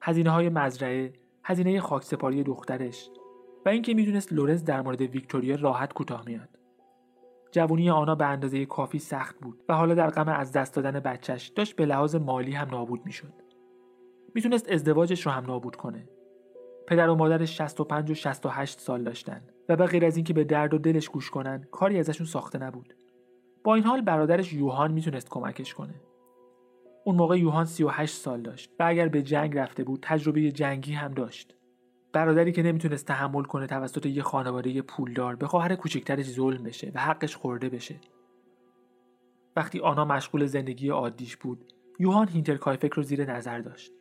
هزینه 0.00 0.30
های 0.30 0.48
مزرعه، 0.48 1.12
هزینه 1.44 1.80
خاکسپاری 1.80 2.42
دخترش 2.42 3.10
و 3.66 3.68
اینکه 3.68 3.94
می‌دونست 3.94 4.32
لورنز 4.32 4.64
در 4.64 4.82
مورد 4.82 5.00
ویکتوریا 5.00 5.56
راحت 5.56 5.92
کوتاه 5.92 6.22
میاد. 6.26 6.48
جوونی 7.52 7.90
آنها 7.90 8.14
به 8.14 8.26
اندازه 8.26 8.66
کافی 8.66 8.98
سخت 8.98 9.36
بود 9.40 9.62
و 9.68 9.74
حالا 9.74 9.94
در 9.94 10.10
غم 10.10 10.28
از 10.28 10.52
دست 10.52 10.74
دادن 10.76 11.00
بچهش 11.00 11.48
داشت 11.48 11.76
به 11.76 11.86
لحاظ 11.86 12.14
مالی 12.14 12.52
هم 12.52 12.68
نابود 12.68 13.00
می‌شد. 13.04 13.32
می‌تونست 14.34 14.72
ازدواجش 14.72 15.26
رو 15.26 15.32
هم 15.32 15.44
نابود 15.46 15.76
کنه. 15.76 16.08
پدر 16.86 17.08
و 17.08 17.14
مادرش 17.14 17.58
65 17.58 18.10
و 18.10 18.14
68 18.14 18.80
سال 18.80 19.04
داشتن 19.04 19.40
و 19.68 19.76
به 19.76 19.86
غیر 19.86 20.04
از 20.04 20.16
اینکه 20.16 20.34
به 20.34 20.44
درد 20.44 20.74
و 20.74 20.78
دلش 20.78 21.08
گوش 21.08 21.30
کنن 21.30 21.64
کاری 21.70 21.98
ازشون 21.98 22.26
ساخته 22.26 22.58
نبود. 22.58 22.94
این 23.74 23.84
حال 23.84 24.00
برادرش 24.00 24.52
یوهان 24.52 24.92
می‌تونست 24.92 25.28
کمکش 25.30 25.74
کنه. 25.74 25.94
اون 27.04 27.16
موقع 27.16 27.38
یوهان 27.38 27.64
38 27.64 28.14
سال 28.14 28.42
داشت 28.42 28.70
و 28.78 28.84
اگر 28.86 29.08
به 29.08 29.22
جنگ 29.22 29.58
رفته 29.58 29.84
بود 29.84 30.00
تجربه 30.02 30.52
جنگی 30.52 30.92
هم 30.92 31.14
داشت. 31.14 31.54
برادری 32.12 32.52
که 32.52 32.62
نمی‌تونست 32.62 33.06
تحمل 33.06 33.42
کنه 33.42 33.66
توسط 33.66 34.06
یه 34.06 34.22
خانواده 34.22 34.82
پولدار 34.82 35.36
به 35.36 35.46
خواهر 35.46 35.74
کوچکترش 35.74 36.26
ظلم 36.26 36.62
بشه 36.62 36.92
و 36.94 37.00
حقش 37.00 37.36
خورده 37.36 37.68
بشه. 37.68 38.00
وقتی 39.56 39.80
آنا 39.80 40.04
مشغول 40.04 40.46
زندگی 40.46 40.88
عادیش 40.88 41.36
بود، 41.36 41.72
یوهان 41.98 42.28
هینترکایفک 42.28 42.92
رو 42.92 43.02
زیر 43.02 43.32
نظر 43.32 43.58
داشت. 43.58 43.92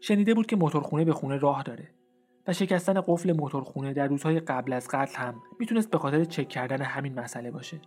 شنیده 0.00 0.34
بود 0.34 0.46
که 0.46 0.56
موتورخونه 0.56 1.04
به 1.04 1.12
خونه 1.12 1.36
راه 1.36 1.62
داره 1.62 1.88
و 2.46 2.52
شکستن 2.52 3.00
قفل 3.00 3.32
موتورخونه 3.32 3.92
در 3.92 4.06
روزهای 4.06 4.40
قبل 4.40 4.72
از 4.72 4.88
قتل 4.88 5.18
هم 5.18 5.34
می‌تونست 5.58 5.90
به 5.90 5.98
خاطر 5.98 6.24
چک 6.24 6.48
کردن 6.48 6.82
همین 6.82 7.20
مسئله 7.20 7.50
باشه. 7.50 7.80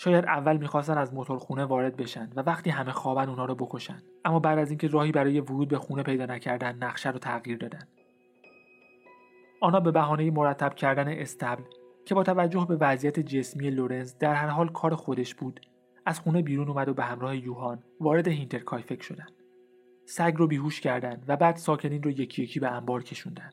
شاید 0.00 0.24
اول 0.24 0.56
می‌خواستن 0.56 0.98
از 0.98 1.14
موتورخونه 1.14 1.64
وارد 1.64 1.96
بشن 1.96 2.30
و 2.36 2.40
وقتی 2.40 2.70
همه 2.70 2.92
خوابن 2.92 3.28
اونا 3.28 3.44
رو 3.44 3.54
بکشن. 3.54 4.02
اما 4.24 4.40
بعد 4.40 4.58
از 4.58 4.70
اینکه 4.70 4.88
راهی 4.88 5.12
برای 5.12 5.40
ورود 5.40 5.68
به 5.68 5.78
خونه 5.78 6.02
پیدا 6.02 6.26
نکردن 6.26 6.76
نقشه 6.76 7.10
رو 7.10 7.18
تغییر 7.18 7.58
دادن. 7.58 7.88
آنا 9.60 9.80
به 9.80 9.90
بهانه 9.90 10.30
مرتب 10.30 10.74
کردن 10.74 11.08
اصطبل 11.08 11.62
که 12.04 12.14
با 12.14 12.22
توجه 12.22 12.66
به 12.68 12.76
وضعیت 12.76 13.20
جسمی 13.20 13.70
لورنز 13.70 14.18
در 14.18 14.34
هر 14.34 14.48
حال 14.48 14.68
کار 14.68 14.94
خودش 14.94 15.34
بود 15.34 15.60
از 16.06 16.20
خونه 16.20 16.42
بیرون 16.42 16.68
اومد 16.68 16.88
و 16.88 16.94
به 16.94 17.04
همراه 17.04 17.36
یوهان 17.36 17.82
وارد 18.00 18.28
هینترکایفک 18.28 19.02
شدن. 19.02 19.26
سگ 20.06 20.34
رو 20.36 20.46
بیهوش 20.46 20.80
کردند 20.80 21.24
و 21.28 21.36
بعد 21.36 21.56
ساکنین 21.56 22.02
رو 22.02 22.10
یکی 22.10 22.42
یکی 22.42 22.60
به 22.60 22.68
انبار 22.68 23.02
کشوندن. 23.02 23.50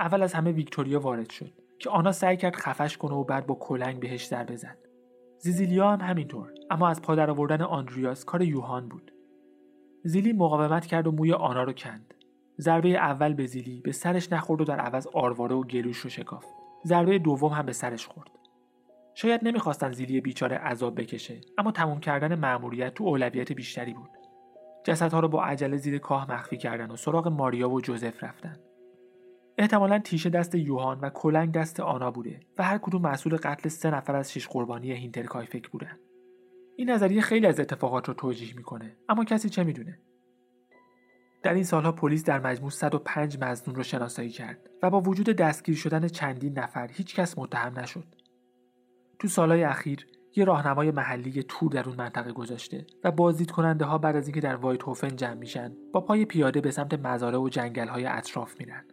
اول 0.00 0.22
از 0.22 0.34
همه 0.34 0.52
ویکتوریا 0.52 1.00
وارد 1.00 1.30
شد. 1.30 1.65
که 1.78 1.90
آنا 1.90 2.12
سعی 2.12 2.36
کرد 2.36 2.56
خفش 2.56 2.96
کنه 2.96 3.14
و 3.14 3.24
بعد 3.24 3.46
با 3.46 3.54
کلنگ 3.54 4.00
بهش 4.00 4.26
ضربه 4.26 4.52
بزنه. 4.52 4.76
زیزیلیا 5.38 5.90
هم 5.90 6.00
همینطور 6.00 6.52
اما 6.70 6.88
از 6.88 7.02
پا 7.02 7.11
در 7.11 7.30
آوردن 7.30 7.62
آندریاس 7.62 8.24
کار 8.24 8.42
یوهان 8.42 8.88
بود. 8.88 9.12
زیلی 10.04 10.32
مقاومت 10.32 10.86
کرد 10.86 11.06
و 11.06 11.12
موی 11.12 11.32
آنا 11.32 11.62
رو 11.62 11.72
کند. 11.72 12.14
ضربه 12.60 12.88
اول 12.88 13.34
به 13.34 13.46
زیلی 13.46 13.80
به 13.80 13.92
سرش 13.92 14.32
نخورد 14.32 14.60
و 14.60 14.64
در 14.64 14.80
عوض 14.80 15.06
آرواره 15.06 15.54
و 15.54 15.62
گلوش 15.62 15.98
رو 15.98 16.10
شکافت. 16.10 16.48
ضربه 16.84 17.18
دوم 17.18 17.52
هم 17.52 17.66
به 17.66 17.72
سرش 17.72 18.06
خورد. 18.06 18.30
شاید 19.14 19.40
نمی‌خواستن 19.44 19.92
زیلی 19.92 20.20
بیچاره 20.20 20.56
عذاب 20.56 21.00
بکشه 21.00 21.40
اما 21.58 21.72
تموم 21.72 22.00
کردن 22.00 22.34
مأموریت 22.34 22.94
تو 22.94 23.04
اولویت 23.04 23.52
بیشتری 23.52 23.94
بود. 23.94 24.10
جسدها 24.84 25.20
رو 25.20 25.28
با 25.28 25.44
عجله 25.44 25.76
زیر 25.76 25.98
کاه 25.98 26.32
مخفی 26.32 26.56
کردن 26.56 26.90
و 26.90 26.96
سراغ 26.96 27.28
ماریا 27.28 27.70
و 27.70 27.80
جوزف 27.80 28.24
رفتن. 28.24 28.56
احتمالا 29.58 29.98
تیشه 29.98 30.30
دست 30.30 30.54
یوهان 30.54 31.00
و 31.00 31.10
کلنگ 31.10 31.52
دست 31.52 31.80
آنا 31.80 32.10
بوده 32.10 32.40
و 32.58 32.62
هر 32.62 32.78
کدوم 32.78 33.02
مسئول 33.02 33.36
قتل 33.36 33.68
سه 33.68 33.90
نفر 33.90 34.16
از 34.16 34.32
شش 34.32 34.48
قربانی 34.48 34.92
هینترکایفک 34.92 35.68
بودن. 35.68 35.98
این 36.76 36.90
نظریه 36.90 37.20
خیلی 37.20 37.46
از 37.46 37.60
اتفاقات 37.60 38.08
رو 38.08 38.14
توجیه 38.14 38.56
می‌کنه 38.56 38.96
اما 39.08 39.24
کسی 39.24 39.48
چه 39.48 39.64
می‌دونه؟ 39.64 39.98
در 41.42 41.54
این 41.54 41.64
سالها 41.64 41.92
پلیس 41.92 42.24
در 42.24 42.40
مجموع 42.40 42.70
105 42.70 43.38
مزنون 43.40 43.76
رو 43.76 43.82
شناسایی 43.82 44.30
کرد 44.30 44.70
و 44.82 44.90
با 44.90 45.00
وجود 45.00 45.26
دستگیر 45.26 45.76
شدن 45.76 46.08
چندین 46.08 46.58
نفر 46.58 46.90
هیچ 46.92 47.14
کس 47.14 47.38
متهم 47.38 47.78
نشد. 47.78 48.04
تو 49.18 49.28
سالهای 49.28 49.64
اخیر 49.64 50.06
یه 50.36 50.44
راهنمای 50.44 50.90
محلی 50.90 51.42
تور 51.42 51.72
در 51.72 51.88
اون 51.88 51.96
منطقه 51.96 52.32
گذاشته 52.32 52.86
و 53.04 53.10
بازدید 53.10 53.50
کننده 53.50 53.84
ها 53.84 53.98
بعد 53.98 54.16
از 54.16 54.26
اینکه 54.26 54.40
در 54.40 54.56
وایت 54.56 54.82
هوفن 54.82 55.16
جمع 55.16 55.34
میشن 55.34 55.72
با 55.92 56.00
پای 56.00 56.24
پیاده 56.24 56.60
به 56.60 56.70
سمت 56.70 56.94
مزارع 56.94 57.38
و 57.38 57.48
جنگل 57.48 57.88
های 57.88 58.06
اطراف 58.06 58.60
میرن. 58.60 58.84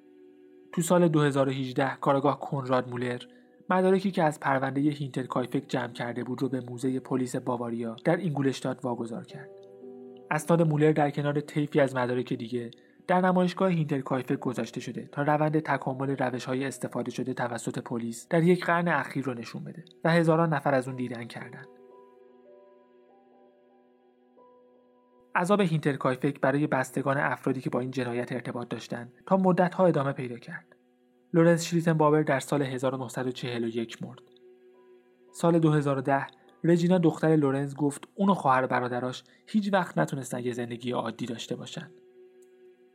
تو 0.73 0.81
سال 0.81 1.07
2018 1.07 1.95
کارگاه 2.01 2.39
کنراد 2.39 2.89
مولر 2.89 3.21
مدارکی 3.69 4.11
که 4.11 4.23
از 4.23 4.39
پرونده 4.39 4.81
هینترکایفک 4.81 5.63
جمع 5.67 5.93
کرده 5.93 6.23
بود 6.23 6.41
رو 6.41 6.49
به 6.49 6.61
موزه 6.61 6.99
پلیس 6.99 7.35
باواریا 7.35 7.95
در 8.05 8.17
اینگولشتاد 8.17 8.79
واگذار 8.83 9.25
کرد. 9.25 9.49
اسناد 10.31 10.61
مولر 10.61 10.91
در 10.91 11.09
کنار 11.09 11.39
طیفی 11.39 11.79
از 11.79 11.95
مدارک 11.95 12.33
دیگه 12.33 12.71
در 13.07 13.21
نمایشگاه 13.21 13.69
هینترکایفه 13.71 14.35
گذاشته 14.35 14.79
شده 14.79 15.09
تا 15.11 15.21
روند 15.21 15.59
تکامل 15.59 16.15
روش 16.17 16.45
های 16.45 16.65
استفاده 16.65 17.11
شده 17.11 17.33
توسط 17.33 17.79
پلیس 17.79 18.27
در 18.29 18.43
یک 18.43 18.65
قرن 18.65 18.87
اخیر 18.87 19.25
رو 19.25 19.33
نشون 19.33 19.63
بده 19.63 19.83
و 20.03 20.11
هزاران 20.11 20.53
نفر 20.53 20.73
از 20.73 20.87
اون 20.87 20.97
دیدن 20.97 21.23
کردند. 21.23 21.67
عذاب 25.35 25.61
هینترکایفک 25.61 26.39
برای 26.39 26.67
بستگان 26.67 27.17
افرادی 27.17 27.61
که 27.61 27.69
با 27.69 27.79
این 27.79 27.91
جنایت 27.91 28.31
ارتباط 28.31 28.69
داشتند 28.69 29.13
تا 29.25 29.37
مدتها 29.37 29.85
ادامه 29.85 30.11
پیدا 30.11 30.37
کرد. 30.37 30.75
لورنس 31.33 31.63
شلیتن 31.63 31.93
باور 31.93 32.21
در 32.21 32.39
سال 32.39 32.61
1941 32.61 34.03
مرد. 34.03 34.21
سال 35.31 35.59
2010 35.59 36.27
رجینا 36.63 36.97
دختر 36.97 37.35
لورنز 37.35 37.75
گفت 37.75 38.07
اون 38.15 38.29
و 38.29 38.33
خواهر 38.33 38.67
برادراش 38.67 39.23
هیچ 39.47 39.73
وقت 39.73 39.97
نتونستن 39.97 40.39
یه 40.39 40.53
زندگی 40.53 40.91
عادی 40.91 41.25
داشته 41.25 41.55
باشن. 41.55 41.91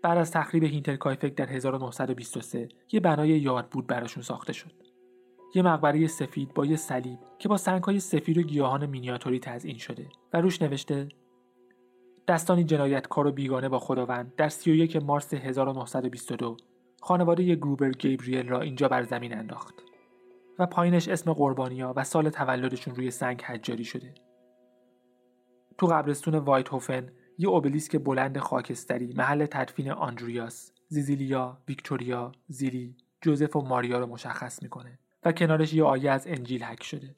بعد 0.03 0.19
از 0.19 0.31
تخریب 0.31 0.65
هینترکایفک 0.65 1.35
در 1.35 1.47
1923 1.47 2.69
یه 2.93 3.01
بنای 3.01 3.29
یاد 3.29 3.69
بود 3.69 3.87
براشون 3.87 4.23
ساخته 4.23 4.53
شد. 4.53 4.73
یه 5.55 5.63
مقبره 5.63 6.07
سفید 6.07 6.55
با 6.55 6.67
یه 6.67 6.77
صلیب 6.77 7.19
که 7.39 7.49
با 7.49 7.57
سنگهای 7.57 8.01
سفید 8.01 8.39
و 8.39 8.43
گیاهان 8.43 8.87
مینیاتوری 8.87 9.39
تزئین 9.39 9.79
شده 9.79 10.09
و 10.33 10.41
روش 10.41 10.63
نوشته 10.63 11.09
دستانی 12.29 12.65
جنایتکار 12.65 13.27
و 13.27 13.33
بیگانه 13.33 13.69
با 13.69 13.79
خداوند 13.79 14.35
در 14.37 14.49
31 14.49 14.97
مارس 14.97 15.35
1922 15.35 16.57
خانواده 17.03 17.55
گروبر 17.55 17.91
گیبریل 17.91 18.49
را 18.49 18.61
اینجا 18.61 18.89
بر 18.89 19.03
زمین 19.03 19.39
انداخت 19.39 19.75
و 20.59 20.67
پایینش 20.67 21.09
اسم 21.09 21.33
قربانیا 21.33 21.93
و 21.97 22.05
سال 22.05 22.31
تولدشون 22.31 22.95
روی 22.95 23.11
سنگ 23.11 23.43
حجاری 23.43 23.85
شده. 23.85 24.15
تو 25.79 25.87
قبرستون 25.87 26.35
وایت 26.35 26.69
هوفن 26.69 27.13
یه 27.39 27.49
اوبلیسک 27.49 27.97
بلند 27.97 28.39
خاکستری 28.39 29.13
محل 29.17 29.47
تدفین 29.47 29.91
آندریاس، 29.91 30.73
زیزیلیا، 30.89 31.59
ویکتوریا، 31.69 32.33
زیلی، 32.49 32.97
جوزف 33.21 33.57
و 33.57 33.61
ماریا 33.61 33.99
رو 33.99 34.07
مشخص 34.07 34.63
می‌کنه 34.63 34.99
و 35.25 35.33
کنارش 35.33 35.75
یه 35.75 35.85
آیه 35.85 36.11
از 36.11 36.27
انجیل 36.27 36.65
حک 36.65 36.83
شده. 36.83 37.15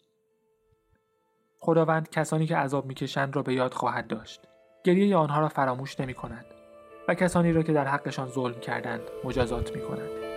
خداوند 1.59 2.11
کسانی 2.11 2.47
که 2.47 2.57
عذاب 2.57 2.87
می‌کشند 2.87 3.37
را 3.37 3.43
به 3.43 3.55
یاد 3.55 3.75
خواهد 3.75 4.07
داشت. 4.07 4.50
گریه 4.85 5.17
آنها 5.17 5.41
را 5.41 5.49
فراموش 5.49 6.01
نمی 6.01 6.15
کند 6.15 6.45
و 7.09 7.15
کسانی 7.15 7.53
را 7.53 7.63
که 7.63 7.73
در 7.73 7.87
حقشان 7.87 8.29
ظلم 8.29 8.61
کردند 8.61 9.03
مجازات 9.25 9.77
می 9.77 9.83
کند. 9.83 10.30